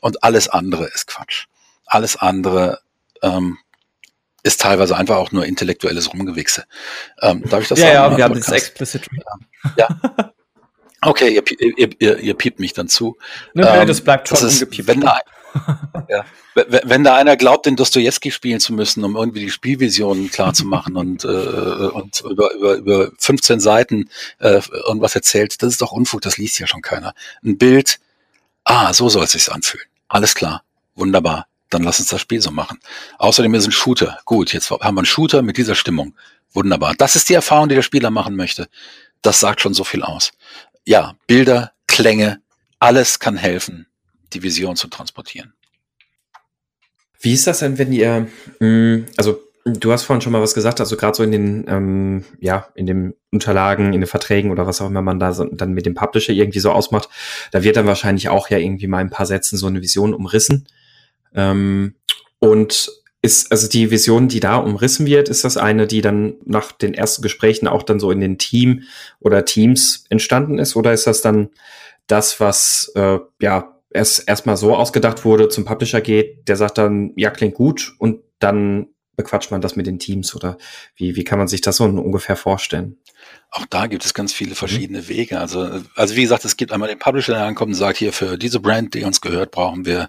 [0.00, 1.46] Und alles andere ist Quatsch.
[1.86, 2.80] Alles andere
[3.22, 3.58] ähm,
[4.42, 6.64] ist teilweise einfach auch nur intellektuelles Rumgewichse.
[7.20, 8.12] Ähm, darf ich das ja, sagen?
[8.12, 9.08] Ja, wir haben das explicit.
[9.76, 9.88] Ja.
[11.00, 11.44] Okay, ihr,
[11.76, 13.16] ihr, ihr, ihr piept mich dann zu.
[13.54, 15.20] Ne, ähm, das bleibt schon das ist, wenn da,
[16.08, 16.24] ja,
[16.54, 20.64] wenn da einer glaubt, den Dostoevsky spielen zu müssen, um irgendwie die Spielvision klar zu
[20.64, 25.92] machen und, äh, und über, über, über 15 Seiten äh, irgendwas erzählt, das ist doch
[25.92, 27.14] Unfug, das liest ja schon keiner.
[27.44, 28.00] Ein Bild,
[28.64, 29.86] ah, so soll es sich anfühlen.
[30.08, 30.62] Alles klar,
[30.94, 31.46] wunderbar.
[31.70, 32.80] Dann lass uns das Spiel so machen.
[33.18, 34.18] Außerdem ist ein Shooter.
[34.24, 36.14] Gut, jetzt haben wir einen Shooter mit dieser Stimmung.
[36.52, 36.94] Wunderbar.
[36.96, 38.68] Das ist die Erfahrung, die der Spieler machen möchte.
[39.20, 40.32] Das sagt schon so viel aus.
[40.86, 42.40] Ja, Bilder, Klänge,
[42.78, 43.86] alles kann helfen,
[44.32, 45.52] die Vision zu transportieren.
[47.20, 48.28] Wie ist das denn, wenn ihr,
[48.60, 52.24] mh, also du hast vorhin schon mal was gesagt, also gerade so in den, ähm,
[52.40, 55.72] ja, in den Unterlagen, in den Verträgen oder was auch immer man da so, dann
[55.72, 57.08] mit dem Publisher irgendwie so ausmacht,
[57.50, 60.68] da wird dann wahrscheinlich auch ja irgendwie mal ein paar Sätzen so eine Vision umrissen.
[61.34, 61.94] Ähm,
[62.38, 66.70] und ist, also die Vision, die da umrissen wird, ist das eine, die dann nach
[66.70, 68.84] den ersten Gesprächen auch dann so in den Team
[69.18, 70.76] oder Teams entstanden ist?
[70.76, 71.48] Oder ist das dann
[72.06, 77.12] das, was äh, ja erst erstmal so ausgedacht wurde, zum Publisher geht, der sagt dann,
[77.16, 80.56] ja, klingt gut und dann bequatscht man das mit den Teams oder
[80.94, 82.98] wie, wie kann man sich das so ungefähr vorstellen?
[83.50, 85.08] Auch da gibt es ganz viele verschiedene mhm.
[85.08, 85.40] Wege.
[85.40, 88.38] Also, also wie gesagt, es gibt einmal den Publisher, der ankommt und sagt, hier für
[88.38, 90.08] diese Brand, die uns gehört, brauchen wir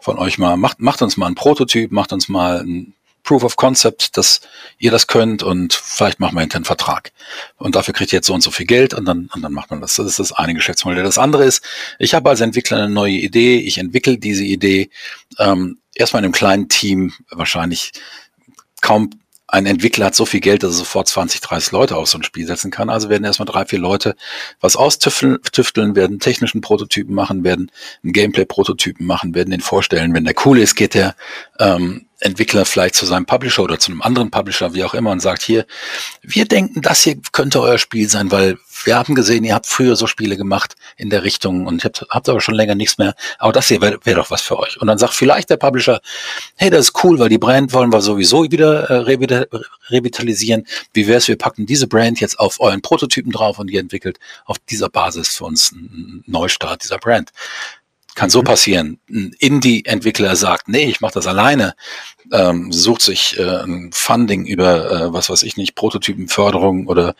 [0.00, 2.94] von euch mal, macht, macht uns mal ein Prototyp, macht uns mal ein
[3.26, 4.40] Proof of Concept, dass
[4.78, 7.12] ihr das könnt und vielleicht machen wir hinterher einen Vertrag.
[7.58, 9.70] Und dafür kriegt ihr jetzt so und so viel Geld und dann, und dann macht
[9.70, 9.96] man das.
[9.96, 11.02] Das ist das eine Geschäftsmodell.
[11.02, 11.62] Das andere ist,
[11.98, 14.90] ich habe als Entwickler eine neue Idee, ich entwickle diese Idee
[15.38, 17.92] ähm, erstmal in einem kleinen Team, wahrscheinlich
[18.80, 19.10] kaum
[19.48, 22.24] ein Entwickler hat so viel Geld, dass er sofort 20, 30 Leute auf so ein
[22.24, 22.90] Spiel setzen kann.
[22.90, 24.16] Also werden erstmal drei, vier Leute
[24.60, 27.70] was austüfteln, tüfteln, werden technischen Prototypen machen, werden
[28.02, 30.14] einen Gameplay-Prototypen machen, werden den vorstellen.
[30.14, 31.14] Wenn der cool ist, geht der
[31.60, 35.20] ähm, Entwickler vielleicht zu seinem Publisher oder zu einem anderen Publisher, wie auch immer, und
[35.20, 35.66] sagt hier,
[36.22, 39.96] wir denken, das hier könnte euer Spiel sein, weil wir haben gesehen, ihr habt früher
[39.96, 43.14] so Spiele gemacht in der Richtung und habt, habt aber schon länger nichts mehr.
[43.38, 44.80] Aber das hier wäre wär doch was für euch.
[44.80, 46.00] Und dann sagt vielleicht der Publisher,
[46.56, 49.16] hey, das ist cool, weil die Brand wollen wir sowieso wieder äh,
[49.90, 50.66] revitalisieren.
[50.92, 54.18] Wie wäre es, wir packen diese Brand jetzt auf euren Prototypen drauf und ihr entwickelt
[54.44, 57.30] auf dieser Basis für uns einen Neustart dieser Brand.
[58.16, 58.44] Kann so mhm.
[58.44, 58.98] passieren.
[59.08, 61.74] Ein Indie-Entwickler sagt, nee, ich mache das alleine,
[62.32, 67.14] ähm, sucht sich äh, ein Funding über, äh, was weiß ich nicht, Prototypenförderung oder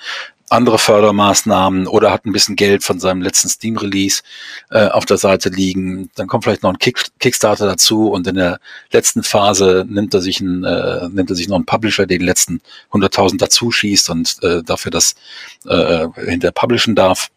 [0.48, 4.22] andere Fördermaßnahmen oder hat ein bisschen Geld von seinem letzten Steam-Release
[4.70, 6.08] äh, auf der Seite liegen.
[6.14, 8.58] Dann kommt vielleicht noch ein Kick Kickstarter dazu und in der
[8.90, 12.24] letzten Phase nimmt er sich, ein, äh, nimmt er sich noch einen Publisher, der die
[12.24, 15.14] letzten 100.000 dazu schießt und äh, dafür das
[15.66, 17.28] äh, hinter publishen darf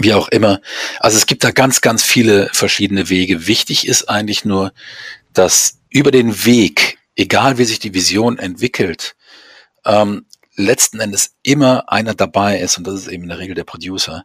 [0.00, 0.60] wie auch immer.
[1.00, 3.46] Also es gibt da ganz, ganz viele verschiedene Wege.
[3.46, 4.72] Wichtig ist eigentlich nur,
[5.32, 9.16] dass über den Weg, egal wie sich die Vision entwickelt,
[9.84, 13.64] ähm, letzten Endes immer einer dabei ist, und das ist eben in der Regel der
[13.64, 14.24] Producer,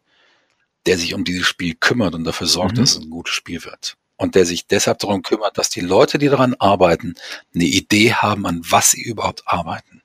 [0.86, 2.82] der sich um dieses Spiel kümmert und dafür sorgt, mhm.
[2.82, 3.96] dass es ein gutes Spiel wird.
[4.18, 7.16] Und der sich deshalb darum kümmert, dass die Leute, die daran arbeiten,
[7.54, 10.02] eine Idee haben, an was sie überhaupt arbeiten.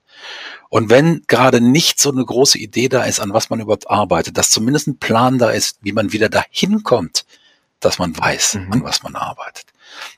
[0.69, 4.37] Und wenn gerade nicht so eine große Idee da ist, an was man überhaupt arbeitet,
[4.37, 7.25] dass zumindest ein Plan da ist, wie man wieder dahin kommt,
[7.81, 8.73] dass man weiß, mhm.
[8.73, 9.67] an was man arbeitet.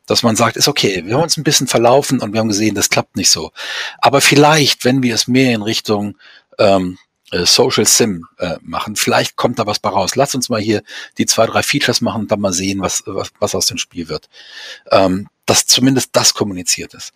[0.06, 2.74] Dass man sagt, ist okay, wir haben uns ein bisschen verlaufen und wir haben gesehen,
[2.74, 3.52] das klappt nicht so.
[3.98, 6.16] Aber vielleicht, wenn wir es mehr in Richtung
[6.58, 6.98] ähm,
[7.30, 8.96] äh, Social Sim äh, machen.
[8.96, 10.16] Vielleicht kommt da was bei raus.
[10.16, 10.82] Lass uns mal hier
[11.18, 14.08] die zwei, drei Features machen und dann mal sehen, was, was, was aus dem Spiel
[14.08, 14.28] wird.
[14.90, 17.12] Ähm, dass zumindest das kommuniziert ist.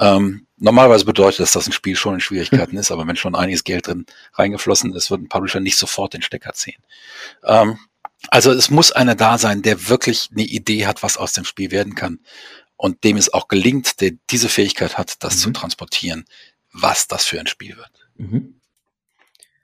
[0.00, 3.62] Ähm, normalerweise bedeutet das, dass ein Spiel schon in Schwierigkeiten ist, aber wenn schon einiges
[3.62, 6.82] Geld drin reingeflossen ist, wird ein Publisher nicht sofort den Stecker ziehen.
[7.44, 7.78] Ähm,
[8.28, 11.70] also es muss einer da sein, der wirklich eine Idee hat, was aus dem Spiel
[11.70, 12.18] werden kann
[12.74, 15.40] und dem es auch gelingt, der diese Fähigkeit hat, das mhm.
[15.40, 16.24] zu transportieren,
[16.72, 17.92] was das für ein Spiel wird.
[18.16, 18.60] Mhm.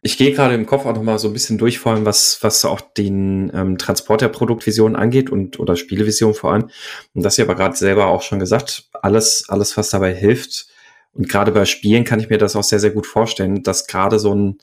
[0.04, 2.42] Ich gehe gerade im Kopf auch noch mal so ein bisschen durch, vor allem was,
[2.42, 6.70] was auch den ähm, Transport der Produktvision angeht und oder Spielevision vor allem.
[7.14, 10.66] Und das hier aber gerade selber auch schon gesagt, alles, alles, was dabei hilft.
[11.14, 14.18] Und gerade bei Spielen kann ich mir das auch sehr, sehr gut vorstellen, dass gerade
[14.18, 14.58] so ein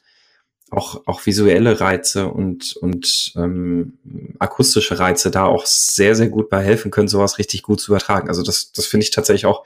[0.72, 3.97] auch, auch visuelle Reize und, und ähm,
[4.38, 8.28] akustische Reize da auch sehr, sehr gut bei helfen können, sowas richtig gut zu übertragen.
[8.28, 9.63] Also das, das finde ich tatsächlich auch,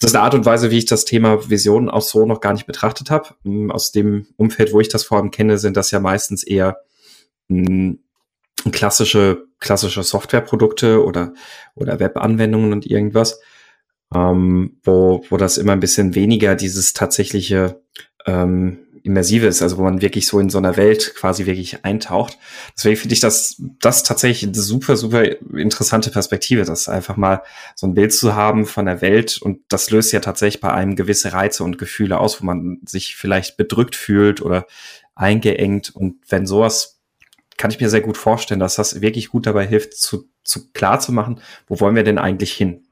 [0.00, 2.52] das ist eine Art und Weise, wie ich das Thema Vision auch so noch gar
[2.52, 3.30] nicht betrachtet habe.
[3.44, 6.78] Ähm, aus dem Umfeld, wo ich das vor allem kenne, sind das ja meistens eher
[7.48, 7.98] mh, hm,
[8.70, 11.34] klassische, klassische Softwareprodukte oder,
[11.74, 13.40] oder Webanwendungen und irgendwas,
[14.14, 17.80] ähm, wo, wo das immer ein bisschen weniger dieses tatsächliche
[18.26, 22.38] ähm, Immersives, also wo man wirklich so in so einer Welt quasi wirklich eintaucht.
[22.76, 25.24] Deswegen finde ich das, das tatsächlich eine super, super
[25.56, 27.42] interessante Perspektive, das einfach mal
[27.74, 30.96] so ein Bild zu haben von der Welt und das löst ja tatsächlich bei einem
[30.96, 34.66] gewisse Reize und Gefühle aus, wo man sich vielleicht bedrückt fühlt oder
[35.14, 37.00] eingeengt und wenn sowas
[37.56, 41.00] kann ich mir sehr gut vorstellen, dass das wirklich gut dabei hilft, zu, zu klar
[41.00, 42.84] zu machen, wo wollen wir denn eigentlich hin?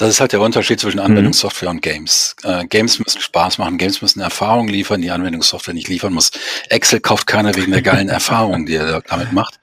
[0.00, 1.76] Das ist halt der Unterschied zwischen Anwendungssoftware mhm.
[1.76, 2.34] und Games.
[2.42, 6.30] Äh, Games müssen Spaß machen, Games müssen Erfahrung liefern, die Anwendungssoftware nicht liefern muss.
[6.70, 9.60] Excel kauft keiner wegen der geilen Erfahrung, die er damit macht,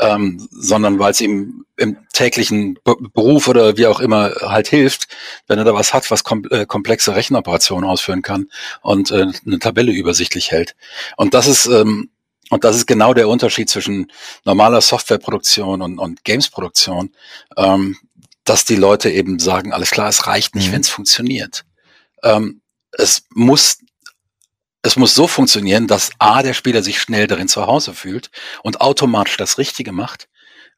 [0.00, 2.80] ähm, sondern weil es ihm im täglichen
[3.14, 5.06] Beruf oder wie auch immer halt hilft,
[5.46, 8.48] wenn er da was hat, was kom äh, komplexe Rechenoperationen ausführen kann
[8.82, 10.74] und äh, eine Tabelle übersichtlich hält.
[11.16, 12.10] Und das ist ähm,
[12.50, 14.10] und das ist genau der Unterschied zwischen
[14.44, 17.10] normaler Softwareproduktion und, und Gamesproduktion.
[17.56, 17.96] Ähm,
[18.48, 20.72] dass die Leute eben sagen, alles klar, es reicht nicht, mhm.
[20.72, 21.64] wenn es funktioniert.
[22.22, 23.78] Ähm, es muss
[24.82, 28.30] es muss so funktionieren, dass A, der Spieler sich schnell darin zu Hause fühlt
[28.62, 30.28] und automatisch das Richtige macht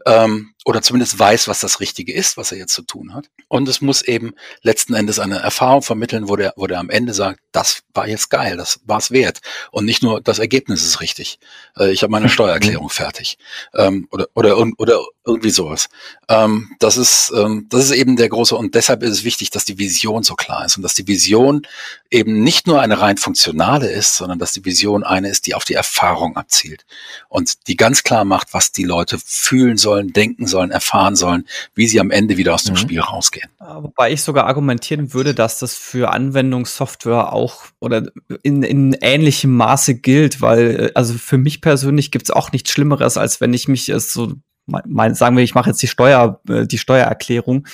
[0.07, 3.31] ähm, oder zumindest weiß, was das Richtige ist, was er jetzt zu tun hat.
[3.49, 7.15] Und es muss eben letzten Endes eine Erfahrung vermitteln, wo der, wo der am Ende
[7.15, 9.41] sagt, das war jetzt geil, das war es wert.
[9.71, 11.39] Und nicht nur das Ergebnis ist richtig.
[11.79, 13.39] Äh, ich habe meine Steuererklärung fertig.
[13.75, 15.89] Ähm, oder, oder, oder irgendwie sowas.
[16.29, 19.65] Ähm, das ist, ähm, das ist eben der große, und deshalb ist es wichtig, dass
[19.65, 21.63] die Vision so klar ist und dass die Vision
[22.11, 25.65] eben nicht nur eine rein funktionale ist, sondern dass die Vision eine ist, die auf
[25.65, 26.85] die Erfahrung abzielt
[27.29, 31.45] und die ganz klar macht, was die Leute fühlen sollen, denken sollen, erfahren sollen,
[31.75, 32.79] wie sie am Ende wieder aus dem mhm.
[32.79, 33.49] Spiel rausgehen.
[33.59, 38.07] Wobei ich sogar argumentieren würde, dass das für Anwendungssoftware auch oder
[38.43, 42.71] in, in ähnlichem Maße gilt, weil äh, also für mich persönlich gibt es auch nichts
[42.71, 44.35] Schlimmeres, als wenn ich mich so
[44.69, 47.67] mein, sagen wir, ich mache jetzt die Steuer, äh, die Steuererklärung.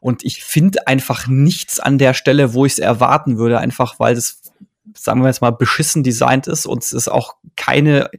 [0.00, 4.14] Und ich finde einfach nichts an der Stelle, wo ich es erwarten würde, einfach weil
[4.14, 4.42] das,
[4.96, 8.10] sagen wir jetzt mal, beschissen designt ist und es auch keine,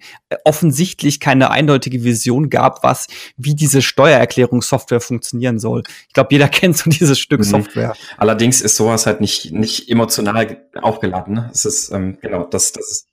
[0.43, 3.07] offensichtlich keine eindeutige Vision gab, was,
[3.37, 5.83] wie diese Steuererklärungssoftware funktionieren soll.
[6.07, 7.45] Ich glaube, jeder kennt so dieses Stück mhm.
[7.45, 7.95] Software.
[8.17, 11.35] Allerdings ist sowas halt nicht, nicht emotional aufgeladen.
[11.35, 11.49] Ne?
[11.53, 13.07] Es ist, ähm, genau, das, das ist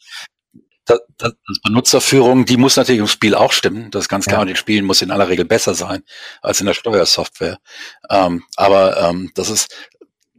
[0.87, 3.91] das, das Benutzerführung, die muss natürlich im Spiel auch stimmen.
[3.91, 4.39] Das ist ganz klar.
[4.39, 4.41] Ja.
[4.43, 6.03] Und den Spielen muss in aller Regel besser sein
[6.43, 7.59] als in der Steuersoftware.
[8.09, 9.91] Ähm, aber ähm, das ist,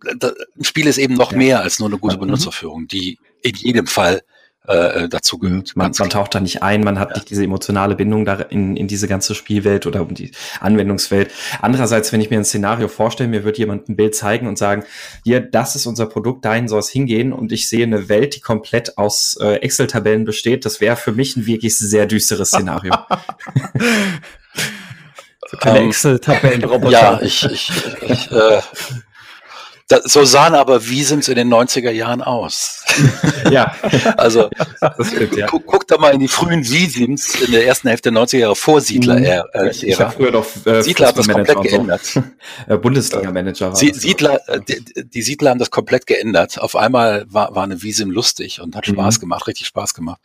[0.05, 1.37] ein Spiel ist eben noch ja.
[1.37, 2.21] mehr als nur eine gute mhm.
[2.21, 4.21] Benutzerführung, die in jedem Fall
[4.67, 5.77] äh, äh, dazu gehört.
[5.77, 7.15] Man, man taucht da nicht ein, man hat ja.
[7.15, 11.31] nicht diese emotionale Bindung da in, in diese ganze Spielwelt oder um die Anwendungswelt.
[11.61, 14.83] Andererseits, wenn ich mir ein Szenario vorstelle, mir wird jemand ein Bild zeigen und sagen,
[15.23, 18.41] hier, das ist unser Produkt, dahin soll es hingehen und ich sehe eine Welt, die
[18.41, 22.93] komplett aus äh, Excel-Tabellen besteht, das wäre für mich ein wirklich sehr düsteres Szenario.
[25.49, 26.91] so keine um, Excel-Tabellen-Roboter.
[26.91, 27.71] Ja, ich, ich,
[28.01, 28.59] ich äh,
[29.89, 32.83] da, so sahen aber Wiesems in den 90er Jahren aus.
[33.51, 33.73] ja.
[34.17, 34.49] also
[35.01, 35.47] stimmt, ja.
[35.47, 38.55] Guck, guck, da mal in die frühen Wiesems in der ersten Hälfte der 90er Jahre
[38.57, 39.45] vor Siedler-Ära.
[39.53, 39.67] Mhm.
[39.67, 42.01] Äh, ich habe früher noch äh, Siedler hat das komplett geändert.
[42.07, 42.23] So.
[42.67, 43.75] Äh, Bundesliga-Manager.
[43.75, 46.59] Sie, Siedler, äh, die, die, Siedler haben das komplett geändert.
[46.59, 49.21] Auf einmal war, war eine Wiesem lustig und hat Spaß mhm.
[49.21, 50.19] gemacht, richtig Spaß gemacht.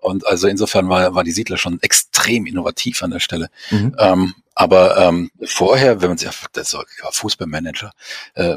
[0.00, 3.50] Und also insofern war, war die Siedler schon extrem innovativ an der Stelle.
[3.70, 3.94] Mhm.
[3.98, 7.92] Ähm, aber ähm, vorher, wenn man sich, das war Fußballmanager,
[8.34, 8.56] äh,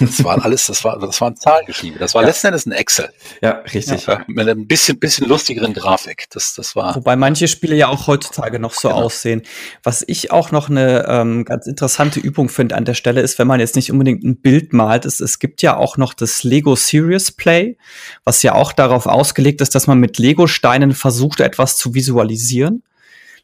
[0.00, 1.98] das war alles, das war, das war ein Zahlengeschrieben.
[2.00, 2.28] Das war ja.
[2.28, 3.10] letzten Endes ein Excel.
[3.40, 4.06] Ja, richtig.
[4.06, 6.26] Ja, mit einem bisschen, bisschen lustigeren Grafik.
[6.30, 6.96] Das, das war.
[6.96, 9.02] Wobei manche Spiele ja auch heutzutage noch so genau.
[9.02, 9.42] aussehen.
[9.82, 13.46] Was ich auch noch eine ähm, ganz interessante Übung finde an der Stelle ist, wenn
[13.46, 16.74] man jetzt nicht unbedingt ein Bild malt, ist, es gibt ja auch noch das Lego
[16.74, 17.76] Serious Play,
[18.24, 22.82] was ja auch darauf ausgelegt ist, dass man mit Lego-Steinen versucht, etwas zu visualisieren.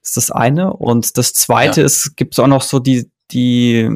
[0.02, 0.72] Das ist das eine.
[0.72, 1.86] Und das zweite ja.
[1.86, 3.88] ist, gibt es auch noch so die, die,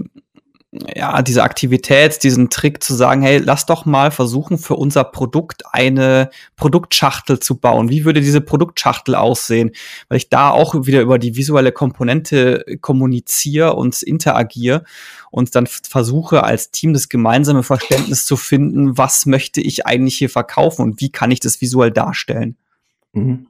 [0.94, 5.62] ja, diese Aktivität, diesen Trick zu sagen, hey, lass doch mal versuchen, für unser Produkt
[5.72, 7.88] eine Produktschachtel zu bauen.
[7.88, 9.72] Wie würde diese Produktschachtel aussehen?
[10.08, 14.84] Weil ich da auch wieder über die visuelle Komponente kommuniziere und interagiere
[15.30, 20.30] und dann versuche als Team das gemeinsame Verständnis zu finden, was möchte ich eigentlich hier
[20.30, 22.56] verkaufen und wie kann ich das visuell darstellen.
[23.12, 23.48] Mhm.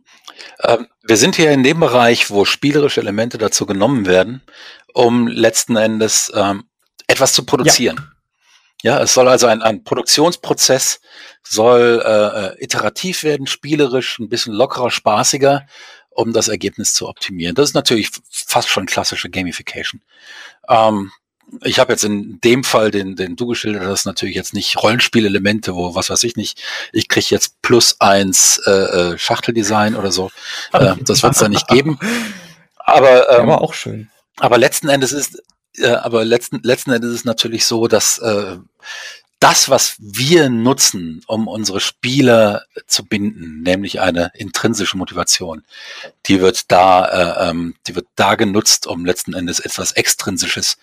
[0.62, 4.42] Ähm, wir sind hier in dem Bereich, wo spielerische Elemente dazu genommen werden,
[4.92, 6.64] um letzten Endes ähm,
[7.06, 8.12] etwas zu produzieren.
[8.82, 8.96] Ja.
[8.96, 11.00] ja es soll also ein, ein Produktionsprozess
[11.42, 15.66] soll äh, äh, iterativ werden, spielerisch, ein bisschen lockerer, spaßiger,
[16.10, 17.54] um das Ergebnis zu optimieren.
[17.54, 20.02] Das ist natürlich fast schon klassische Gamification.
[20.68, 21.12] Ähm,
[21.62, 25.74] ich habe jetzt in dem Fall, den, den du geschildert hast, natürlich jetzt nicht Rollenspielelemente,
[25.74, 26.60] wo was weiß ich nicht,
[26.92, 30.30] ich kriege jetzt plus eins äh, äh, Schachteldesign oder so.
[30.72, 31.98] Äh, das wird es da nicht geben.
[32.78, 34.10] Aber, ähm, aber auch schön.
[34.36, 35.42] Aber letzten Endes ist,
[35.76, 38.58] äh, aber letzten, letzten Endes ist natürlich so, dass äh,
[39.40, 45.64] das, was wir nutzen, um unsere Spieler zu binden, nämlich eine intrinsische Motivation,
[46.26, 50.78] die wird da, äh, ähm, die wird da genutzt, um letzten Endes etwas Extrinsisches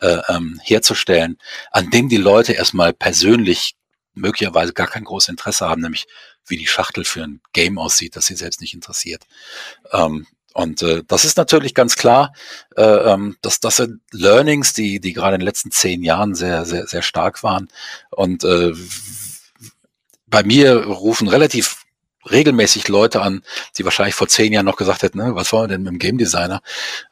[0.00, 1.38] äh, ähm, herzustellen,
[1.70, 3.76] an dem die Leute erstmal persönlich
[4.14, 6.06] möglicherweise gar kein großes Interesse haben, nämlich
[6.46, 9.24] wie die Schachtel für ein Game aussieht, das sie selbst nicht interessiert.
[9.92, 12.32] Ähm, und äh, das ist natürlich ganz klar,
[12.76, 16.64] äh, ähm, dass das sind Learnings, die, die gerade in den letzten zehn Jahren sehr,
[16.64, 17.68] sehr, sehr stark waren.
[18.10, 18.72] Und äh,
[20.26, 21.84] bei mir rufen relativ
[22.30, 23.42] regelmäßig Leute an,
[23.76, 25.98] die wahrscheinlich vor zehn Jahren noch gesagt hätten, ne, was wollen wir denn mit dem
[25.98, 26.62] Game Designer?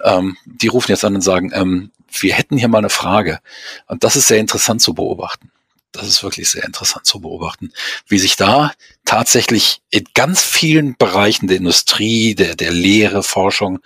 [0.02, 1.90] Ähm, die rufen jetzt an und sagen, ähm,
[2.20, 3.40] wir hätten hier mal eine Frage.
[3.86, 5.50] Und das ist sehr interessant zu beobachten
[5.94, 7.72] das ist wirklich sehr interessant zu beobachten,
[8.08, 8.72] wie sich da
[9.04, 13.78] tatsächlich in ganz vielen Bereichen der Industrie, der, der Lehre, Forschung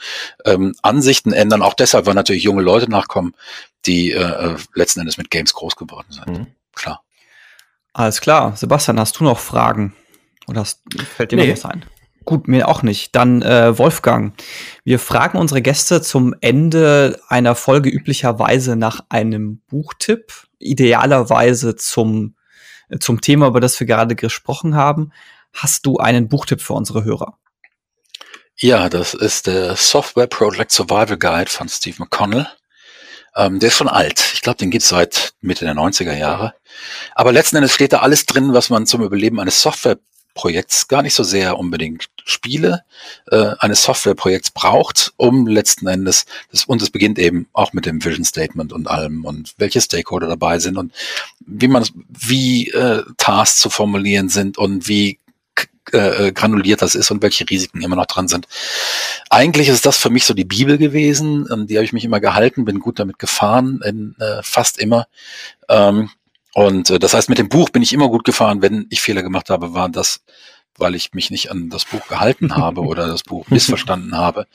[0.44, 1.62] ähm, Ansichten ändern.
[1.62, 3.34] Auch deshalb, weil natürlich junge Leute nachkommen,
[3.84, 6.26] die äh, äh letzten Endes mit Games groß geworden sind.
[6.26, 6.46] Mhm.
[6.74, 7.02] Klar.
[7.92, 8.56] Alles klar.
[8.56, 9.94] Sebastian, hast du noch Fragen?
[10.48, 10.82] Oder hast,
[11.14, 11.46] fällt dir nee.
[11.46, 11.84] noch was ein?
[12.24, 13.14] Gut, mir auch nicht.
[13.16, 14.34] Dann äh, Wolfgang.
[14.84, 22.34] Wir fragen unsere Gäste zum Ende einer Folge üblicherweise nach einem Buchtipp idealerweise zum,
[23.00, 25.12] zum Thema, über das wir gerade gesprochen haben.
[25.54, 27.38] Hast du einen Buchtipp für unsere Hörer?
[28.56, 32.48] Ja, das ist der Software Project Survival Guide von Steve McConnell.
[33.36, 34.32] Ähm, der ist schon alt.
[34.34, 36.54] Ich glaube, den gibt's seit Mitte der 90er Jahre.
[37.14, 39.98] Aber letzten Endes steht da alles drin, was man zum Überleben eines Software
[40.38, 42.84] Projekts gar nicht so sehr unbedingt Spiele
[43.32, 48.04] äh, eines Softwareprojekts braucht, um letzten Endes, das, und es beginnt eben auch mit dem
[48.04, 50.92] Vision Statement und allem und welche Stakeholder dabei sind und
[51.44, 55.18] wie man, wie äh, Tasks zu formulieren sind und wie
[55.90, 58.46] äh, granuliert das ist und welche Risiken immer noch dran sind.
[59.30, 62.20] Eigentlich ist das für mich so die Bibel gewesen, an die habe ich mich immer
[62.20, 65.08] gehalten, bin gut damit gefahren, in, äh, fast immer.
[65.68, 66.10] Ähm,
[66.58, 68.62] und äh, das heißt, mit dem Buch bin ich immer gut gefahren.
[68.62, 70.22] Wenn ich Fehler gemacht habe, war das,
[70.76, 74.48] weil ich mich nicht an das Buch gehalten habe oder das Buch missverstanden habe.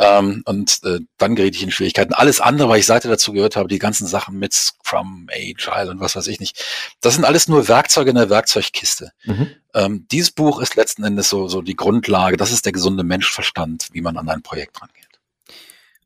[0.00, 2.12] Ähm, und äh, dann geriet ich in Schwierigkeiten.
[2.12, 6.00] Alles andere, weil ich Seite dazu gehört habe, die ganzen Sachen mit Scrum, Agile und
[6.00, 6.60] was weiß ich nicht,
[7.02, 9.12] das sind alles nur Werkzeuge in der Werkzeugkiste.
[9.22, 9.50] Mhm.
[9.74, 12.36] Ähm, dieses Buch ist letzten Endes so, so die Grundlage.
[12.36, 15.20] Das ist der gesunde Menschverstand, wie man an ein Projekt rangeht.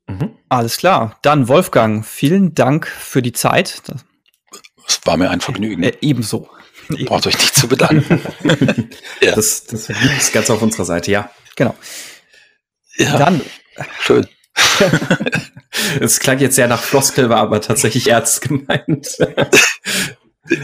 [0.08, 0.36] Mhm.
[0.50, 1.18] Alles klar.
[1.22, 3.80] Dann Wolfgang, vielen Dank für die Zeit.
[3.86, 4.04] Das
[4.92, 5.82] es war mir ein Vergnügen.
[5.82, 6.48] Äh, ebenso.
[7.06, 8.20] Braucht euch nicht zu bedanken.
[9.20, 9.34] ja.
[9.34, 11.30] Das, das ist ganz auf unserer Seite, ja.
[11.56, 11.74] Genau.
[12.96, 13.18] Ja.
[13.18, 13.40] Dann.
[14.00, 14.26] Schön.
[16.00, 19.16] Es klang jetzt sehr nach Floskel, war aber tatsächlich ernst gemeint.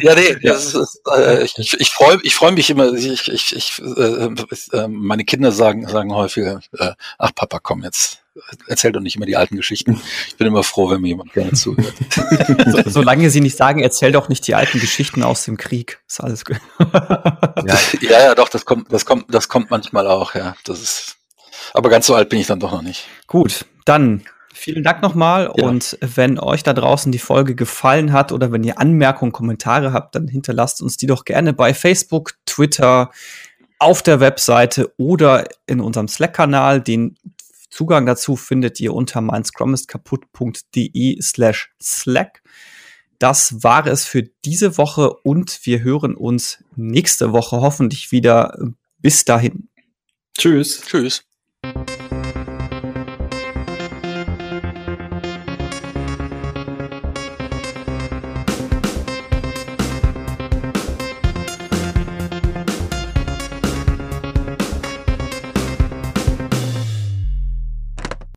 [0.01, 0.53] Ja, nee, ja.
[0.53, 0.77] Ist,
[1.17, 4.29] äh, ich, ich, freue ich freu mich immer, ich, ich, ich, äh,
[4.73, 8.23] äh, meine Kinder sagen, sagen häufiger, äh, ach Papa, komm jetzt,
[8.67, 10.01] erzähl doch nicht immer die alten Geschichten.
[10.29, 11.95] Ich bin immer froh, wenn mir jemand gerne zuhört.
[12.67, 16.21] so, solange sie nicht sagen, erzähl doch nicht die alten Geschichten aus dem Krieg, ist
[16.21, 16.61] alles gut.
[16.79, 20.57] ja, ja, ja, doch, das kommt, das kommt, das kommt manchmal auch, ja.
[20.65, 21.17] Das ist,
[21.75, 23.07] aber ganz so alt bin ich dann doch noch nicht.
[23.27, 24.23] Gut, dann
[24.55, 25.53] Vielen Dank nochmal.
[25.57, 25.65] Ja.
[25.65, 30.17] Und wenn euch da draußen die Folge gefallen hat oder wenn ihr Anmerkungen, Kommentare habt,
[30.17, 33.13] dann hinterlasst uns die doch gerne bei Facebook, Twitter,
[33.79, 36.81] auf der Webseite oder in unserem Slack-Kanal.
[36.81, 37.17] Den
[37.71, 42.43] Zugang dazu findet ihr unter meinscrummistkaputt.de slash Slack.
[43.19, 48.57] Das war es für diese Woche und wir hören uns nächste Woche hoffentlich wieder.
[48.99, 49.69] Bis dahin.
[50.37, 50.83] Tschüss.
[50.83, 51.25] Tschüss.